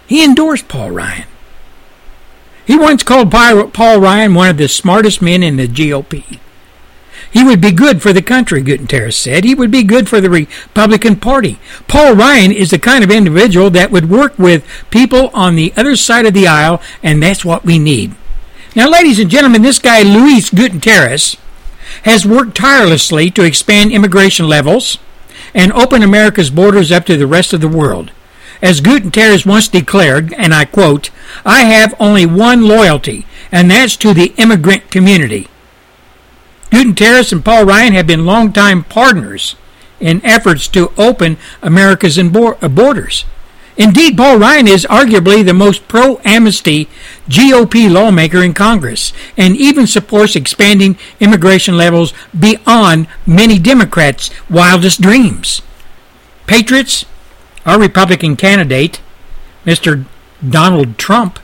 [0.07, 1.27] he endorsed Paul Ryan.
[2.65, 6.39] He once called Paul Ryan one of the smartest men in the GOP.
[7.31, 9.43] He would be good for the country, Gutierrez said.
[9.43, 11.59] He would be good for the Republican Party.
[11.87, 15.95] Paul Ryan is the kind of individual that would work with people on the other
[15.95, 18.15] side of the aisle, and that's what we need.
[18.75, 21.37] Now, ladies and gentlemen, this guy, Luis Gutierrez,
[22.03, 24.97] has worked tirelessly to expand immigration levels
[25.53, 28.11] and open America's borders up to the rest of the world.
[28.61, 31.11] As Gutierrez once declared, and I quote,
[31.45, 35.47] I have only one loyalty, and that's to the immigrant community.
[36.69, 39.55] Gutierrez and Paul Ryan have been longtime partners
[39.99, 43.25] in efforts to open America's borders.
[43.79, 46.89] Indeed, Paul Ryan is arguably the most pro amnesty
[47.29, 55.61] GOP lawmaker in Congress and even supports expanding immigration levels beyond many Democrats' wildest dreams.
[56.45, 57.05] Patriots,
[57.65, 58.99] our Republican candidate,
[59.65, 60.03] Mr.
[60.47, 61.39] Donald Trump,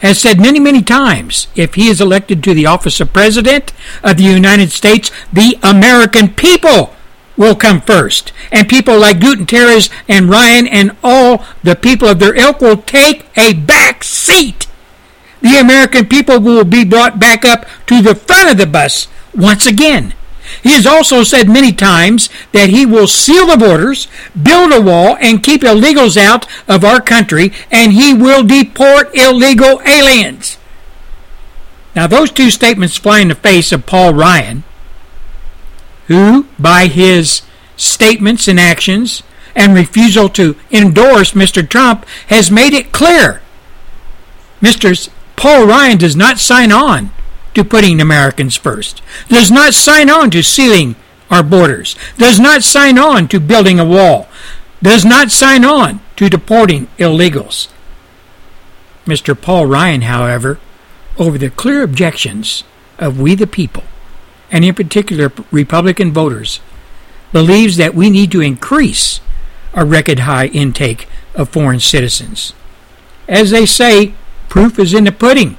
[0.00, 4.16] has said many, many times if he is elected to the office of President of
[4.16, 6.96] the United States, the American people
[7.36, 8.32] will come first.
[8.50, 13.26] And people like Gutierrez and Ryan and all the people of their ilk will take
[13.36, 14.66] a back seat.
[15.40, 19.66] The American people will be brought back up to the front of the bus once
[19.66, 20.14] again.
[20.62, 24.06] He has also said many times that he will seal the borders,
[24.40, 29.80] build a wall, and keep illegals out of our country, and he will deport illegal
[29.86, 30.58] aliens.
[31.94, 34.64] Now, those two statements fly in the face of Paul Ryan,
[36.06, 37.42] who, by his
[37.76, 39.22] statements and actions
[39.54, 41.68] and refusal to endorse Mr.
[41.68, 43.42] Trump, has made it clear
[44.62, 45.10] Mr.
[45.36, 47.10] Paul Ryan does not sign on
[47.54, 50.94] to putting Americans first, does not sign on to sealing
[51.30, 54.28] our borders, does not sign on to building a wall,
[54.82, 57.68] does not sign on to deporting illegals.
[59.04, 59.38] Mr.
[59.38, 60.60] Paul Ryan, however,
[61.18, 62.62] over the clear objections
[62.98, 63.82] of we the people,
[64.52, 66.60] and in particular Republican voters,
[67.32, 69.20] believes that we need to increase
[69.74, 72.52] our record high intake of foreign citizens.
[73.26, 74.14] As they say,
[74.50, 75.56] proof is in the pudding.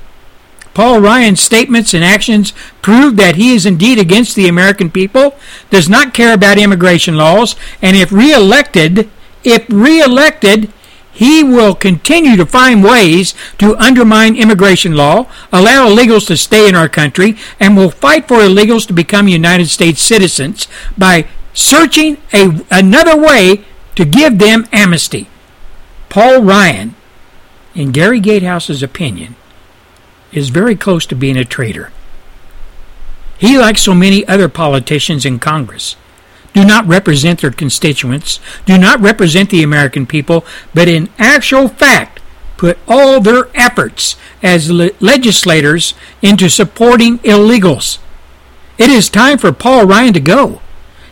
[0.75, 5.35] Paul Ryan's statements and actions prove that he is indeed against the American people,
[5.69, 9.09] does not care about immigration laws, and if reelected,
[9.43, 10.71] if reelected,
[11.13, 16.75] he will continue to find ways to undermine immigration law, allow illegals to stay in
[16.75, 22.65] our country, and will fight for illegals to become United States citizens by searching a,
[22.71, 23.63] another way
[23.95, 25.29] to give them amnesty.
[26.09, 26.95] Paul Ryan,
[27.75, 29.35] in Gary Gatehouse's opinion,
[30.31, 31.91] is very close to being a traitor.
[33.37, 35.95] He, like so many other politicians in Congress,
[36.53, 42.19] do not represent their constituents, do not represent the American people, but in actual fact
[42.57, 47.97] put all their efforts as le- legislators into supporting illegals.
[48.77, 50.61] It is time for Paul Ryan to go.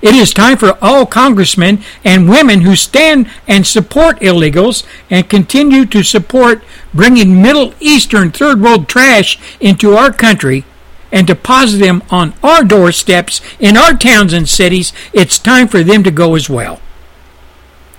[0.02, 5.86] It is time for all congressmen and women who stand and support illegals and continue
[5.86, 6.64] to support
[6.94, 10.66] bringing Middle Eastern third world trash into our country
[11.12, 16.04] and deposit them on our doorsteps in our towns and cities, it's time for them
[16.04, 16.80] to go as well.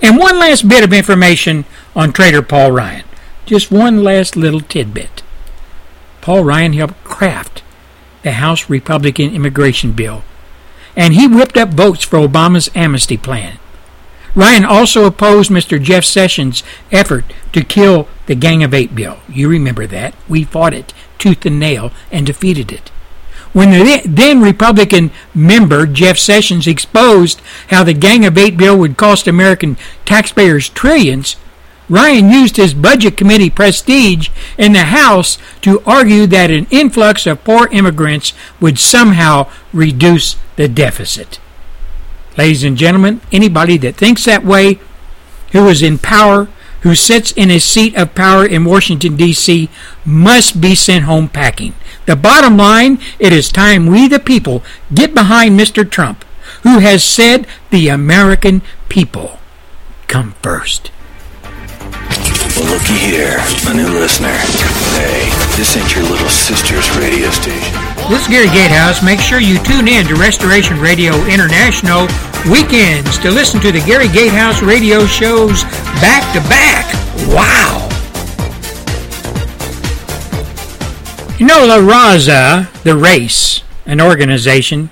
[0.00, 3.04] And one last bit of information on Trader Paul Ryan.
[3.46, 5.22] Just one last little tidbit.
[6.20, 7.62] Paul Ryan helped craft
[8.22, 10.22] the House Republican immigration bill,
[10.96, 13.58] and he whipped up votes for Obama's amnesty plan.
[14.34, 15.82] Ryan also opposed Mr.
[15.82, 19.18] Jeff Sessions' effort to kill the Gang of Eight bill.
[19.28, 20.14] You remember that.
[20.28, 22.90] We fought it tooth and nail and defeated it.
[23.52, 28.96] When the then Republican member Jeff Sessions exposed how the Gang of Eight bill would
[28.96, 31.36] cost American taxpayers trillions,
[31.88, 37.44] Ryan used his budget committee prestige in the House to argue that an influx of
[37.44, 41.38] poor immigrants would somehow reduce the deficit.
[42.38, 44.78] Ladies and gentlemen, anybody that thinks that way,
[45.50, 46.48] who is in power,
[46.82, 49.68] who sits in his seat of power in Washington, D.C.,
[50.04, 51.74] must be sent home packing.
[52.06, 54.62] The bottom line, it is time we, the people,
[54.92, 55.88] get behind Mr.
[55.88, 56.24] Trump,
[56.62, 59.38] who has said the American people
[60.08, 60.90] come first.
[62.56, 64.36] Well, looky here, a new listener.
[64.98, 67.91] Hey, this ain't your little sister's radio station.
[68.08, 69.02] This is Gary Gatehouse.
[69.02, 72.06] Make sure you tune in to Restoration Radio International
[72.50, 75.62] weekends to listen to the Gary Gatehouse radio shows
[76.02, 76.92] back to back.
[77.28, 77.88] Wow!
[81.38, 84.90] You know, La Raza, the race, an organization,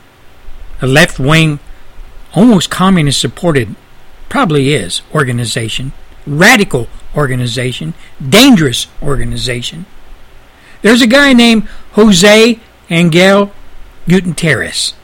[0.80, 1.58] a left wing,
[2.34, 3.74] almost communist supported,
[4.28, 5.92] probably is, organization,
[6.26, 6.86] radical
[7.16, 7.92] organization,
[8.26, 9.84] dangerous organization.
[10.82, 12.58] There's a guy named Jose
[12.90, 13.52] Angel
[14.08, 14.94] Gutierrez,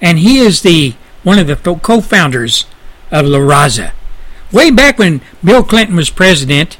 [0.00, 2.64] and he is the one of the co-founders
[3.10, 3.92] of La Raza.
[4.50, 6.78] Way back when Bill Clinton was president,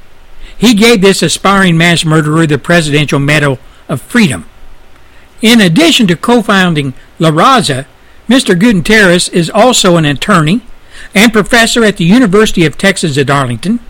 [0.56, 3.58] he gave this aspiring mass murderer the Presidential Medal
[3.88, 4.48] of Freedom.
[5.40, 7.86] In addition to co-founding La Raza,
[8.28, 8.58] Mr.
[8.58, 10.62] Gutierrez is also an attorney
[11.14, 13.80] and professor at the University of Texas at Arlington.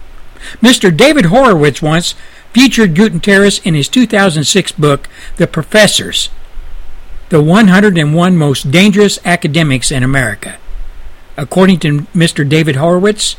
[0.61, 0.95] Mr.
[0.95, 2.14] David Horowitz once
[2.53, 6.30] featured Gutierrez in his 2006 book, The Professors,
[7.28, 10.59] the 101 most dangerous academics in America.
[11.36, 12.46] According to Mr.
[12.46, 13.36] David Horowitz,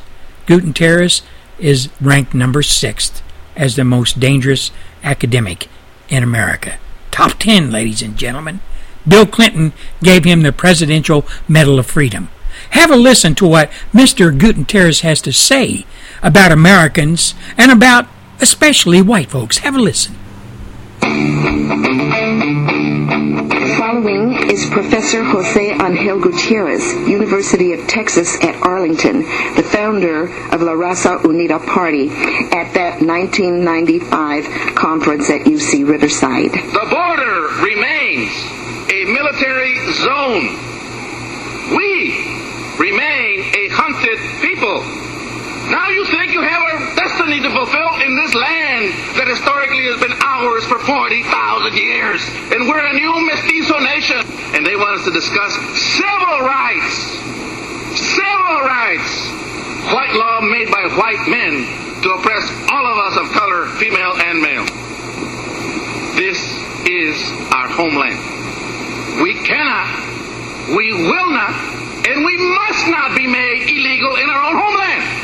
[0.47, 1.22] Gutierrez
[1.59, 3.22] is ranked number sixth
[3.55, 4.72] as the most dangerous
[5.03, 5.68] academic
[6.09, 6.80] in America.
[7.11, 8.59] Top 10, ladies and gentlemen.
[9.07, 12.30] Bill Clinton gave him the Presidential Medal of Freedom.
[12.72, 14.36] Have a listen to what Mr.
[14.36, 15.86] Gutierrez has to say
[16.22, 18.07] about Americans and about
[18.44, 19.60] especially white folks.
[19.60, 20.14] Have a listen.
[23.80, 29.20] Following is Professor Jose Angel Gutierrez, University of Texas at Arlington,
[29.56, 30.24] the founder
[30.54, 32.10] of La Raza Unida Party
[32.52, 36.52] at that 1995 conference at UC Riverside.
[36.52, 38.30] The border remains
[38.91, 40.44] a military zone.
[41.80, 42.12] We
[42.78, 45.03] remain a hunted people.
[45.74, 49.97] Now you think you have a destiny to fulfill in this land that historically has
[49.97, 51.26] been ours for 40,000
[51.74, 52.21] years.
[52.53, 54.21] And we're a new mestizo nation.
[54.53, 55.57] And they want us to discuss
[55.97, 57.17] civil rights.
[57.97, 59.34] Civil rights.
[59.89, 61.65] White law made by white men
[62.05, 64.69] to oppress all of us of color, female and male.
[66.13, 66.38] This
[66.86, 67.17] is
[67.49, 68.21] our homeland.
[69.26, 69.89] We cannot,
[70.78, 71.57] we will not,
[72.05, 75.22] and we must not be made illegal in our own homeland.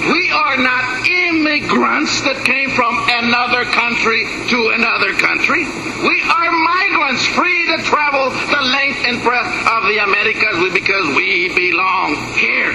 [0.00, 5.68] We are not immigrants that came from another country to another country.
[5.68, 11.52] We are migrants free to travel the length and breadth of the Americas because we
[11.52, 12.72] belong here.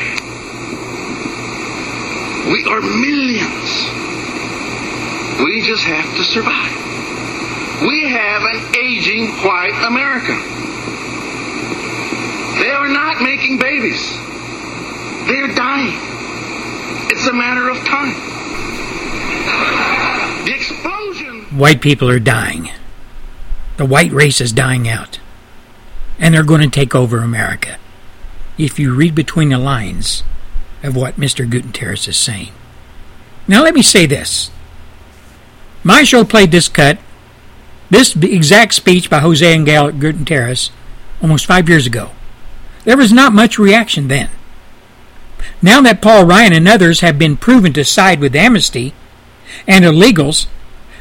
[2.54, 3.70] We are millions.
[5.42, 6.78] We just have to survive.
[7.82, 10.38] We have an aging white America.
[12.62, 14.14] They are not making babies.
[15.26, 16.15] They're dying.
[17.10, 18.14] It's a matter of time.
[20.46, 21.58] The explosion.
[21.58, 22.70] White people are dying.
[23.78, 25.20] The white race is dying out.
[26.20, 27.78] And they're going to take over America.
[28.58, 30.24] If you read between the lines
[30.82, 31.50] of what Mr.
[31.50, 32.52] Gutierrez is saying.
[33.48, 34.50] Now, let me say this.
[35.84, 36.98] My show played this cut,
[37.90, 40.72] this exact speech by Jose Angel Gutierrez,
[41.22, 42.12] almost five years ago.
[42.86, 44.30] There was not much reaction then.
[45.66, 48.94] Now that Paul Ryan and others have been proven to side with amnesty
[49.68, 50.46] and illegals,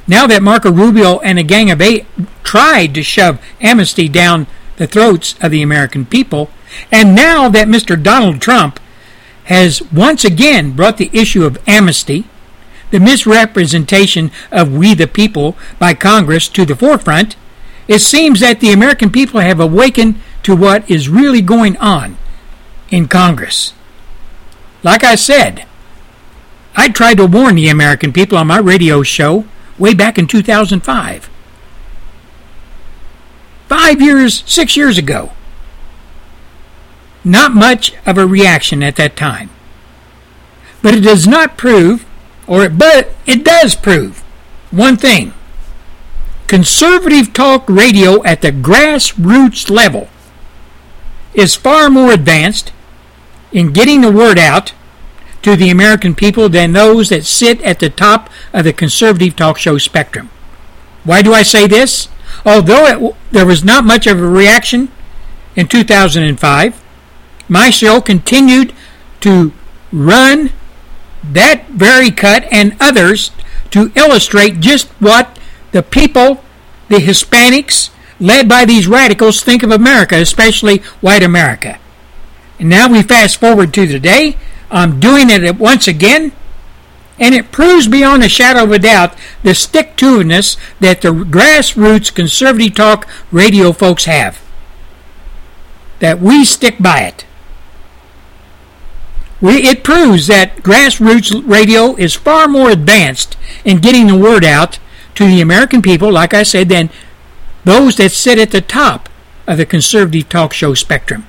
[0.06, 2.06] now that Marco Rubio and a gang of eight
[2.44, 4.46] tried to shove amnesty down
[4.76, 6.48] the throats of the American people,
[6.90, 8.02] and now that Mr.
[8.02, 8.80] Donald Trump
[9.44, 12.24] has once again brought the issue of amnesty,
[12.90, 17.36] the misrepresentation of we the people by Congress to the forefront,
[17.86, 22.16] It seems that the American people have awakened to what is really going on
[22.90, 23.74] in Congress.
[24.84, 25.66] Like I said,
[26.76, 29.46] I tried to warn the American people on my radio show
[29.78, 31.30] way back in 2005.
[33.66, 35.32] Five years, six years ago.
[37.24, 39.48] Not much of a reaction at that time.
[40.82, 42.04] But it does not prove,
[42.46, 44.18] or but it does prove,
[44.70, 45.32] one thing.
[46.46, 50.10] Conservative talk radio at the grassroots level
[51.32, 52.73] is far more advanced
[53.54, 54.74] in getting the word out
[55.40, 59.56] to the American people than those that sit at the top of the conservative talk
[59.56, 60.28] show spectrum.
[61.04, 62.08] Why do I say this?
[62.44, 64.90] Although it, there was not much of a reaction
[65.54, 66.82] in 2005,
[67.48, 68.74] my show continued
[69.20, 69.52] to
[69.92, 70.50] run
[71.22, 73.30] that very cut and others
[73.70, 75.38] to illustrate just what
[75.72, 76.42] the people,
[76.88, 81.78] the Hispanics, led by these radicals, think of America, especially white America.
[82.58, 84.36] And now we fast forward to today.
[84.70, 86.32] I'm doing it once again,
[87.18, 91.12] and it proves beyond a shadow of a doubt the stick to itiveness that the
[91.12, 94.42] grassroots conservative talk radio folks have.
[96.00, 97.24] That we stick by it.
[99.40, 104.78] We, it proves that grassroots radio is far more advanced in getting the word out
[105.16, 106.90] to the American people, like I said, than
[107.64, 109.08] those that sit at the top
[109.46, 111.26] of the conservative talk show spectrum.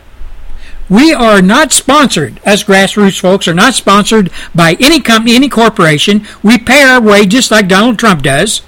[0.89, 6.27] We are not sponsored, us grassroots folks are not sponsored by any company, any corporation.
[6.43, 8.61] We pay our way just like Donald Trump does.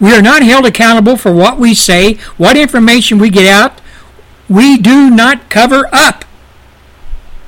[0.00, 3.80] We are not held accountable for what we say, what information we get out.
[4.48, 6.24] We do not cover up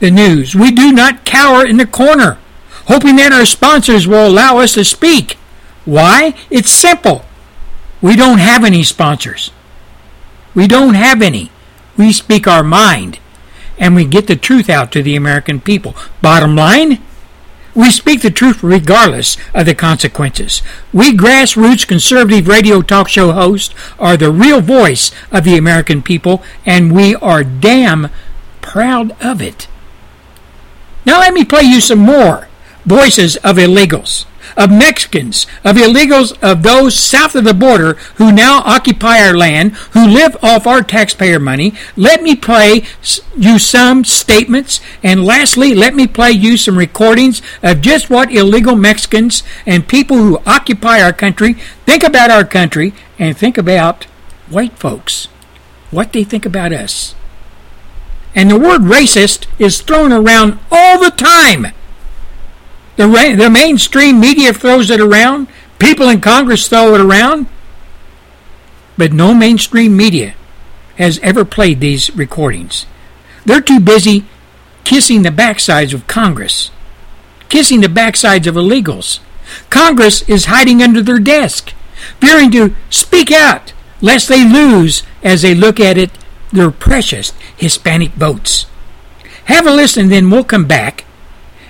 [0.00, 0.54] the news.
[0.54, 2.38] We do not cower in the corner,
[2.86, 5.38] hoping that our sponsors will allow us to speak.
[5.86, 6.34] Why?
[6.50, 7.24] It's simple.
[8.02, 9.50] We don't have any sponsors.
[10.54, 11.50] We don't have any.
[11.96, 13.18] We speak our mind
[13.80, 15.96] and we get the truth out to the American people.
[16.22, 17.02] Bottom line,
[17.74, 20.62] we speak the truth regardless of the consequences.
[20.92, 26.42] We grassroots conservative radio talk show hosts are the real voice of the American people,
[26.66, 28.10] and we are damn
[28.60, 29.66] proud of it.
[31.06, 32.49] Now let me play you some more
[32.84, 34.26] voices of illegals,
[34.56, 39.72] of Mexicans, of illegals, of those south of the border who now occupy our land,
[39.92, 41.74] who live off our taxpayer money.
[41.96, 42.84] Let me play
[43.36, 48.76] you some statements, and lastly, let me play you some recordings of just what illegal
[48.76, 51.54] Mexicans and people who occupy our country
[51.86, 54.04] think about our country and think about
[54.48, 55.26] white folks,
[55.90, 57.14] what they think about us.
[58.34, 61.66] And the word racist is thrown around all the time.
[63.00, 65.48] The, ra- the mainstream media throws it around.
[65.78, 67.46] People in Congress throw it around.
[68.98, 70.34] But no mainstream media
[70.98, 72.84] has ever played these recordings.
[73.46, 74.26] They're too busy
[74.84, 76.70] kissing the backsides of Congress,
[77.48, 79.20] kissing the backsides of illegals.
[79.70, 81.72] Congress is hiding under their desk,
[82.20, 83.72] fearing to speak out
[84.02, 86.10] lest they lose as they look at it
[86.52, 88.66] their precious Hispanic votes.
[89.46, 91.06] Have a listen, then we'll come back,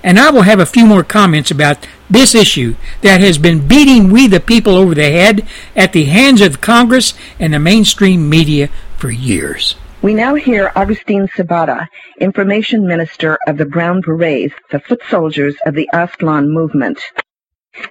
[0.03, 4.11] and I will have a few more comments about this issue that has been beating
[4.11, 5.47] we the people over the head
[5.77, 9.77] at the hands of Congress and the mainstream media for years.
[10.03, 11.87] We now hear Augustine Cebada,
[12.19, 16.99] Information Minister of the Brown Berets, the foot soldiers of the Aztlan movement.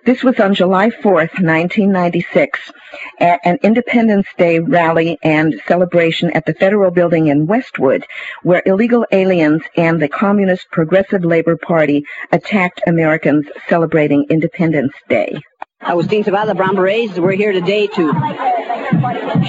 [0.06, 2.72] This was on July 4th, 1996,
[3.20, 8.06] at an Independence Day rally and celebration at the Federal Building in Westwood,
[8.44, 15.40] where illegal aliens and the Communist Progressive Labor Party attacked Americans celebrating Independence Day.
[15.82, 17.18] Agustin Cebada, Brown Berets.
[17.18, 18.14] We're here today to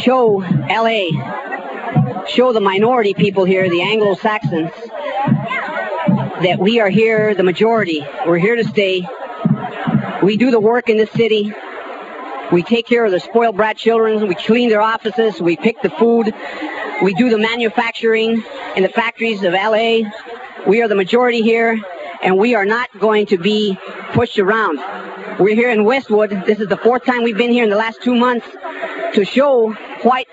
[0.01, 1.07] show LA,
[2.29, 4.71] show the minority people here, the Anglo-Saxons,
[6.45, 8.07] that we are here, the majority.
[8.25, 9.09] We're here to stay.
[10.23, 11.53] We do the work in this city.
[12.53, 14.27] We take care of the spoiled brat children.
[14.29, 15.41] We clean their offices.
[15.41, 16.35] We pick the food.
[17.03, 18.43] We do the manufacturing
[18.77, 20.01] in the factories of LA.
[20.67, 21.81] We are the majority here,
[22.23, 23.79] and we are not going to be
[24.13, 24.79] pushed around.
[25.39, 26.31] We're here in Westwood.
[26.45, 28.47] This is the fourth time we've been here in the last two months
[29.15, 30.29] to show white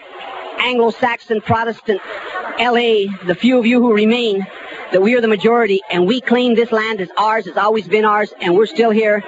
[0.60, 2.02] Anglo-Saxon Protestant
[2.60, 4.46] LA, the few of you who remain,
[4.92, 8.04] that we are the majority and we claim this land as ours, it's always been
[8.04, 9.24] ours, and we're still here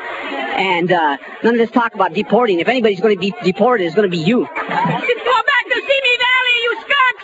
[0.59, 2.59] and uh, none of this talk about deporting.
[2.59, 4.45] If anybody's going to be deported, it's going to be you.
[4.45, 7.23] Go back to Simi Valley, you skunks!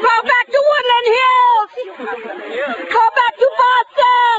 [0.00, 1.70] Go back to Woodland Hills!
[2.88, 4.38] Go back to Boston!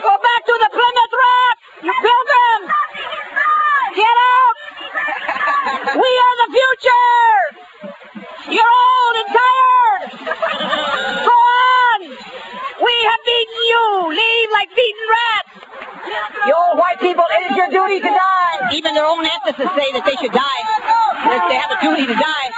[0.00, 2.72] Go back to the Plymouth Rock, you pilgrims!
[3.92, 4.56] Get out!
[5.92, 7.36] We are the future!
[8.56, 10.08] You're old and tired!
[11.20, 12.00] Go on!
[12.80, 14.08] We have beaten you!
[14.08, 15.51] Leave like beaten rats!
[17.72, 18.76] Duty to die.
[18.76, 20.62] Even their own ethicists say that they should die.
[21.24, 22.48] That they have a duty to die.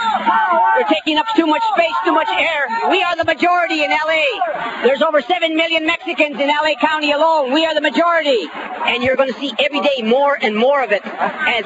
[0.75, 2.67] They're taking up too much space, too much air.
[2.91, 4.83] We are the majority in LA.
[4.83, 7.53] There's over 7 million Mexicans in LA County alone.
[7.53, 8.51] We are the majority.
[8.53, 11.65] And you're going to see every day more and more of it as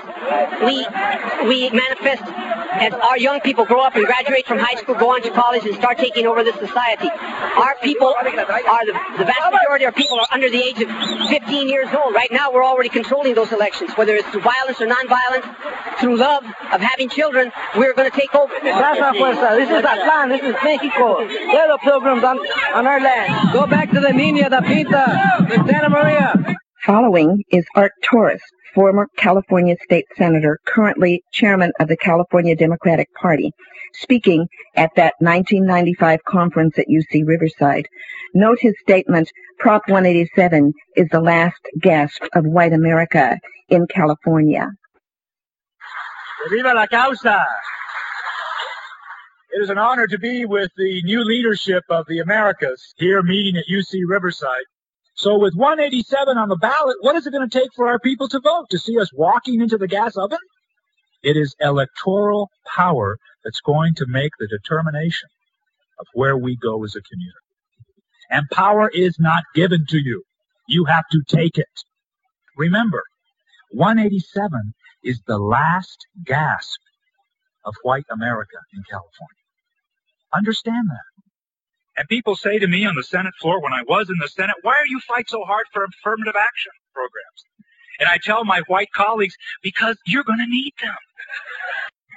[0.62, 0.87] we
[1.49, 2.22] we manifest
[2.79, 5.64] as our young people grow up and graduate from high school, go on to college,
[5.64, 7.09] and start taking over this society.
[7.09, 8.31] Our people are the,
[9.18, 10.89] the vast majority of people are under the age of
[11.29, 12.14] 15 years old.
[12.14, 15.46] Right now, we're already controlling those elections, whether it's through violence or non-violence,
[16.00, 17.52] through love of having children.
[17.76, 18.52] We're going to take over.
[18.54, 21.18] Raza Fuerza, this is Aztlan, this is Mexico.
[21.28, 22.38] They're the pilgrims on,
[22.74, 23.52] on our land.
[23.52, 26.56] Go back to the Nina, the Pinta, the Santa Maria.
[26.84, 28.40] Following is Art Torres,
[28.74, 33.52] former California state senator, currently chairman of the California Democratic Party,
[33.95, 37.89] speaking at that 1995 conference at UC Riverside.
[38.34, 44.70] Note his statement, Prop 187 is the last gasp of white America in California.
[46.51, 47.45] Viva la causa!
[49.51, 53.57] It is an honor to be with the new leadership of the Americas here meeting
[53.57, 54.64] at UC Riverside.
[55.14, 58.28] So with 187 on the ballot, what is it going to take for our people
[58.28, 58.66] to vote?
[58.70, 60.39] To see us walking into the gas oven?
[61.22, 65.28] It is electoral power that's going to make the determination
[65.98, 67.38] of where we go as a community.
[68.30, 70.22] And power is not given to you.
[70.68, 71.66] You have to take it.
[72.56, 73.02] Remember,
[73.72, 76.80] 187 is the last gasp
[77.64, 79.44] of white America in California.
[80.34, 81.08] Understand that.
[81.96, 84.56] And people say to me on the Senate floor when I was in the Senate,
[84.62, 87.44] why are you fight so hard for affirmative action programs?
[87.98, 90.94] And I tell my white colleagues, because you're going to need them.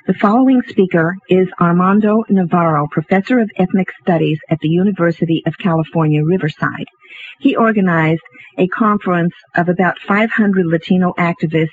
[0.07, 6.23] The following speaker is Armando Navarro, professor of ethnic studies at the University of California,
[6.23, 6.87] Riverside.
[7.39, 8.23] He organized
[8.57, 11.69] a conference of about 500 Latino activists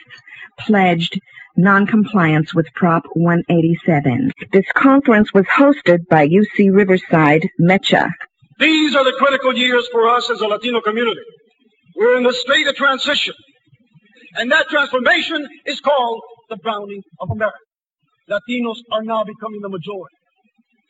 [0.58, 1.20] pledged
[1.56, 4.30] noncompliance with Prop 187.
[4.52, 8.10] This conference was hosted by UC Riverside, MECHA.
[8.58, 11.20] These are the critical years for us as a Latino community.
[11.96, 13.34] We're in the state of transition.
[14.36, 17.58] And that transformation is called the browning of America.
[18.30, 20.14] Latinos are now becoming the majority.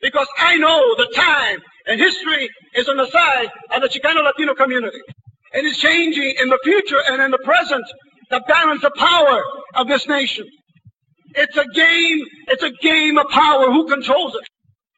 [0.01, 4.53] Because I know the time and history is on the side of the Chicano Latino
[4.53, 4.99] community.
[5.53, 7.83] And it's changing in the future and in the present
[8.29, 9.41] the balance of power
[9.75, 10.45] of this nation.
[11.35, 13.71] It's a game, it's a game of power.
[13.71, 14.47] Who controls it?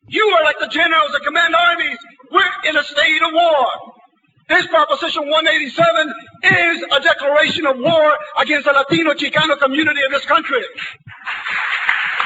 [0.08, 1.98] You are like the generals that command armies.
[2.32, 3.68] We're in a state of war.
[4.52, 10.26] This Proposition 187 is a declaration of war against the Latino Chicano community in this
[10.26, 10.62] country.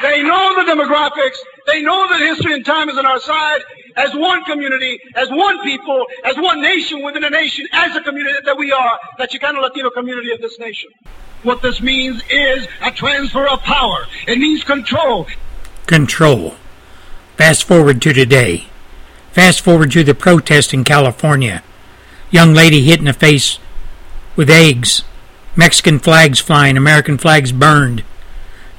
[0.02, 1.36] They know the demographics.
[1.68, 3.60] They know that history and time is on our side.
[3.94, 8.40] As one community, as one people, as one nation within a nation, as a community
[8.44, 10.90] that we are, the Chicano Latino community of this nation.
[11.44, 14.04] What this means is a transfer of power.
[14.26, 15.28] It means control.
[15.86, 16.56] Control.
[17.36, 18.66] Fast forward to today.
[19.30, 21.62] Fast forward to the protest in California.
[22.30, 23.58] Young lady hit in the face
[24.34, 25.02] with eggs.
[25.54, 28.04] Mexican flags flying, American flags burned.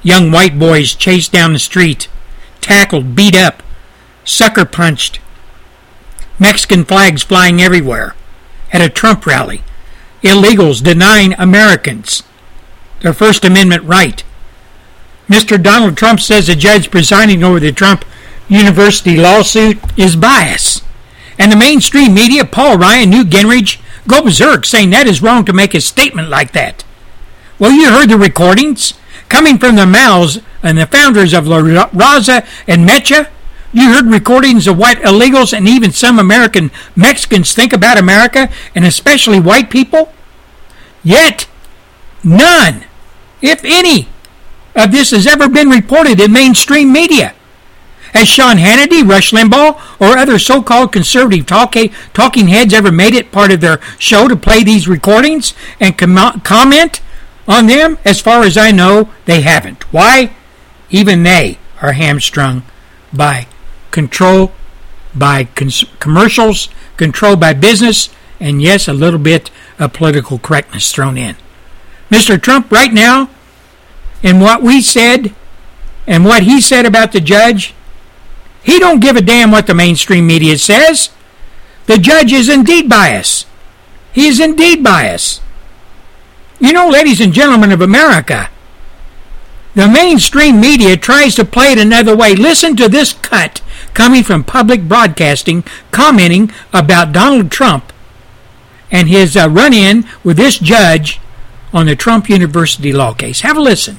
[0.02, 2.08] Young white boys chased down the street,
[2.60, 3.62] tackled, beat up,
[4.24, 5.20] sucker punched.
[6.38, 8.14] Mexican flags flying everywhere.
[8.72, 9.62] At a Trump rally.
[10.22, 12.22] Illegals denying Americans
[13.00, 14.24] their First Amendment right.
[15.28, 15.62] Mr.
[15.62, 18.04] Donald Trump says the judge presiding over the Trump
[18.48, 20.82] University lawsuit is biased.
[21.38, 25.52] And the mainstream media, Paul Ryan, Newt Gingrich, go berserk saying that is wrong to
[25.52, 26.84] make a statement like that.
[27.58, 28.94] Well, you heard the recordings
[29.28, 33.28] coming from the mouths and the founders of La Raza and Mecha.
[33.72, 38.84] You heard recordings of what illegals and even some American Mexicans think about America, and
[38.84, 40.12] especially white people.
[41.04, 41.46] Yet,
[42.24, 42.84] none,
[43.42, 44.08] if any,
[44.74, 47.34] of this has ever been reported in mainstream media.
[48.14, 51.76] Has Sean Hannity, Rush Limbaugh, or other so called conservative talk-
[52.14, 56.40] talking heads ever made it part of their show to play these recordings and com-
[56.40, 57.00] comment
[57.46, 57.98] on them?
[58.04, 59.92] As far as I know, they haven't.
[59.92, 60.34] Why?
[60.90, 62.62] Even they are hamstrung
[63.12, 63.46] by
[63.90, 64.52] control,
[65.14, 68.08] by cons- commercials, controlled by business,
[68.40, 71.36] and yes, a little bit of political correctness thrown in.
[72.10, 72.40] Mr.
[72.40, 73.28] Trump, right now,
[74.22, 75.34] in what we said
[76.06, 77.74] and what he said about the judge,
[78.62, 81.10] he don't give a damn what the mainstream media says.
[81.86, 83.46] The judge is indeed biased.
[84.12, 85.42] He is indeed biased.
[86.60, 88.50] You know, ladies and gentlemen of America,
[89.74, 92.34] the mainstream media tries to play it another way.
[92.34, 93.60] Listen to this cut
[93.94, 97.92] coming from public broadcasting commenting about Donald Trump
[98.90, 101.20] and his uh, run in with this judge
[101.72, 103.42] on the Trump University law case.
[103.42, 103.98] Have a listen.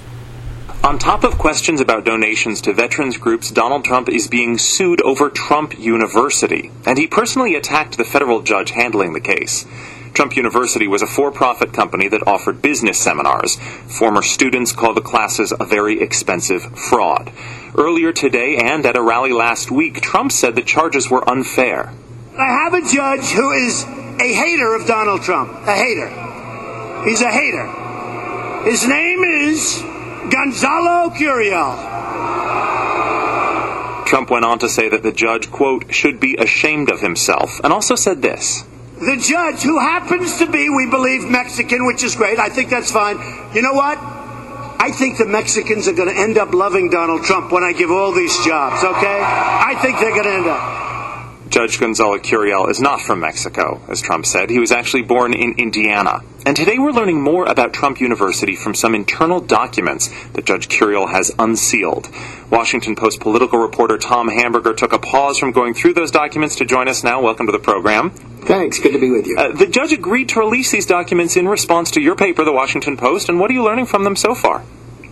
[0.81, 5.29] On top of questions about donations to veterans groups, Donald Trump is being sued over
[5.29, 9.65] Trump University, and he personally attacked the federal judge handling the case.
[10.13, 13.57] Trump University was a for profit company that offered business seminars.
[13.87, 17.29] Former students called the classes a very expensive fraud.
[17.77, 21.93] Earlier today and at a rally last week, Trump said the charges were unfair.
[22.37, 25.51] I have a judge who is a hater of Donald Trump.
[25.67, 26.07] A hater.
[27.03, 27.67] He's a hater.
[28.63, 29.83] His name is
[30.29, 31.97] Gonzalo Curiel.
[34.05, 37.71] Trump went on to say that the judge, quote, should be ashamed of himself, and
[37.71, 38.63] also said this.
[38.99, 42.39] The judge, who happens to be, we believe, Mexican, which is great.
[42.39, 43.17] I think that's fine.
[43.53, 43.97] You know what?
[44.81, 47.91] I think the Mexicans are going to end up loving Donald Trump when I give
[47.91, 49.21] all these jobs, okay?
[49.21, 50.88] I think they're going to end up.
[51.49, 54.51] Judge Gonzalo Curiel is not from Mexico, as Trump said.
[54.51, 56.21] He was actually born in Indiana.
[56.45, 61.09] And today we're learning more about Trump University from some internal documents that Judge Curiel
[61.09, 62.07] has unsealed.
[62.51, 66.65] Washington Post political reporter Tom Hamburger took a pause from going through those documents to
[66.65, 67.19] join us now.
[67.19, 68.11] Welcome to the program.
[68.11, 68.79] Thanks.
[68.79, 69.35] Good to be with you.
[69.35, 72.95] Uh, the judge agreed to release these documents in response to your paper, The Washington
[72.95, 74.63] Post, and what are you learning from them so far?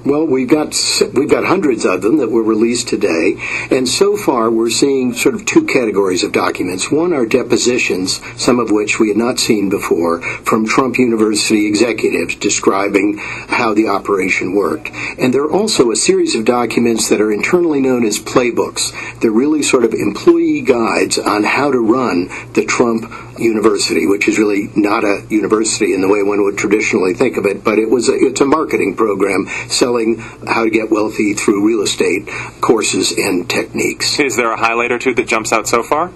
[0.06, 0.76] Well, we've got
[1.14, 3.36] we've got hundreds of them that were released today,
[3.70, 6.92] and so far we're seeing sort of two categories of documents.
[6.92, 12.36] One are depositions, some of which we had not seen before, from Trump University executives
[12.36, 14.92] describing how the operation worked.
[15.18, 18.94] And there are also a series of documents that are internally known as playbooks.
[19.20, 24.38] They're really sort of employee guides on how to run the Trump University, which is
[24.38, 27.90] really not a university in the way one would traditionally think of it, but it
[27.90, 30.18] was a, it's a marketing program selling
[30.48, 32.28] how to get wealthy through real estate
[32.62, 34.20] courses and techniques.
[34.20, 36.12] Is there a highlight or two that jumps out so far?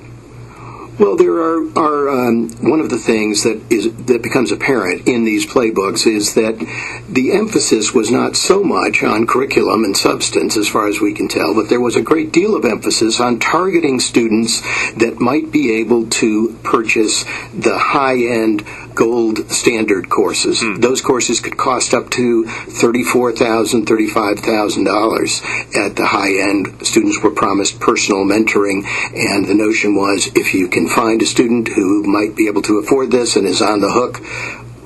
[1.02, 5.24] Well, there are, are um, one of the things that is that becomes apparent in
[5.24, 6.60] these playbooks is that
[7.10, 11.28] the emphasis was not so much on curriculum and substance, as far as we can
[11.28, 14.62] tell, but there was a great deal of emphasis on targeting students
[14.94, 18.64] that might be able to purchase the high-end
[19.02, 20.62] gold standard courses.
[20.62, 20.80] Mm.
[20.80, 26.86] Those courses could cost up to $34,000, $35,000 at the high end.
[26.86, 28.86] Students were promised personal mentoring,
[29.16, 32.78] and the notion was if you can find a student who might be able to
[32.78, 34.22] afford this and is on the hook,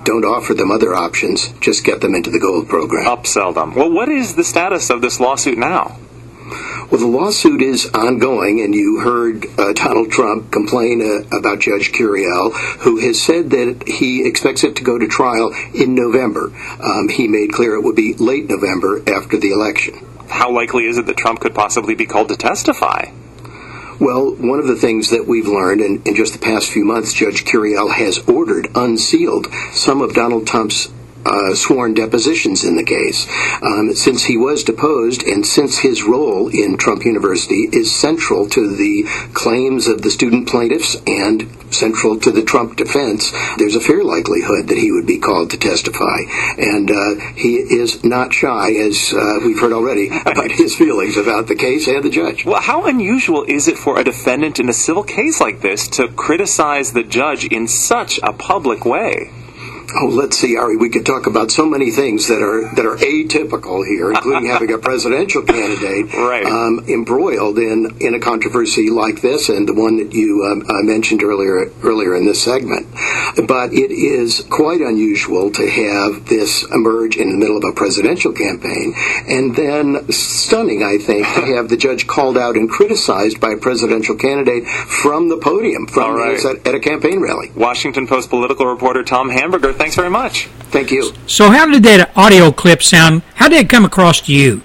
[0.05, 1.49] don't offer them other options.
[1.59, 3.05] Just get them into the gold program.
[3.05, 3.75] Upsell them.
[3.75, 5.97] Well, what is the status of this lawsuit now?
[6.45, 11.91] Well, the lawsuit is ongoing, and you heard uh, Donald Trump complain uh, about Judge
[11.91, 16.53] Curiel, who has said that he expects it to go to trial in November.
[16.79, 20.05] Um, he made clear it would be late November after the election.
[20.29, 23.09] How likely is it that Trump could possibly be called to testify?
[23.99, 27.13] Well, one of the things that we've learned in, in just the past few months,
[27.13, 30.89] Judge Curiel has ordered unsealed some of Donald Trump's
[31.25, 33.27] uh, sworn depositions in the case.
[33.61, 38.75] Um, since he was deposed and since his role in Trump University is central to
[38.75, 39.03] the
[39.33, 44.67] claims of the student plaintiffs and central to the Trump defense, there's a fair likelihood
[44.67, 46.19] that he would be called to testify.
[46.57, 51.47] And uh, he is not shy, as uh, we've heard already, about his feelings about
[51.47, 52.45] the case and the judge.
[52.45, 56.07] Well, how unusual is it for a defendant in a civil case like this to
[56.07, 59.31] criticize the judge in such a public way?
[59.97, 60.75] Oh, let's see, Ari.
[60.75, 64.73] We could talk about so many things that are that are atypical here, including having
[64.73, 66.45] a presidential candidate right.
[66.45, 70.83] um, embroiled in in a controversy like this, and the one that you um, uh,
[70.83, 72.87] mentioned earlier earlier in this segment.
[73.47, 78.33] But it is quite unusual to have this emerge in the middle of a presidential
[78.33, 78.93] campaign,
[79.29, 83.57] and then stunning, I think, to have the judge called out and criticized by a
[83.57, 86.43] presidential candidate from the podium, from right.
[86.43, 87.51] at, at a campaign rally.
[87.55, 90.47] Washington Post political reporter Tom Hamburger thanks very much.
[90.71, 91.13] Thank you.
[91.27, 93.21] So, how did that audio clip sound?
[93.35, 94.63] How did it come across to you?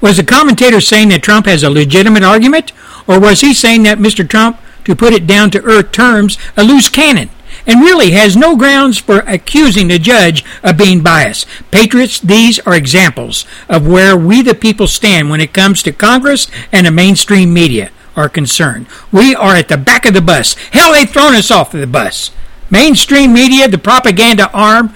[0.00, 2.72] Was the commentator saying that Trump has a legitimate argument,
[3.06, 4.26] or was he saying that Mr.
[4.26, 7.28] Trump, to put it down to earth terms, a loose cannon,
[7.66, 11.46] and really has no grounds for accusing the judge of being biased?
[11.70, 16.50] Patriots, these are examples of where we the people stand when it comes to Congress
[16.72, 18.86] and the mainstream media are concerned.
[19.12, 20.54] We are at the back of the bus.
[20.72, 22.30] Hell, they've thrown us off of the bus
[22.70, 24.94] mainstream media, the propaganda arm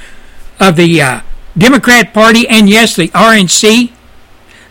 [0.60, 1.20] of the uh,
[1.56, 3.92] Democrat Party, and yes, the RNC,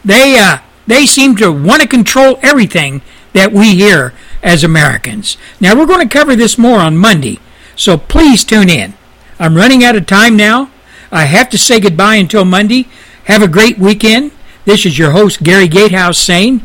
[0.03, 3.01] they uh, they seem to want to control everything
[3.33, 5.37] that we hear as Americans.
[5.59, 7.39] Now we're going to cover this more on Monday,
[7.75, 8.93] so please tune in.
[9.39, 10.69] I'm running out of time now.
[11.11, 12.87] I have to say goodbye until Monday.
[13.25, 14.31] Have a great weekend.
[14.65, 16.63] This is your host Gary Gatehouse saying,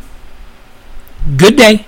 [1.37, 1.87] good day.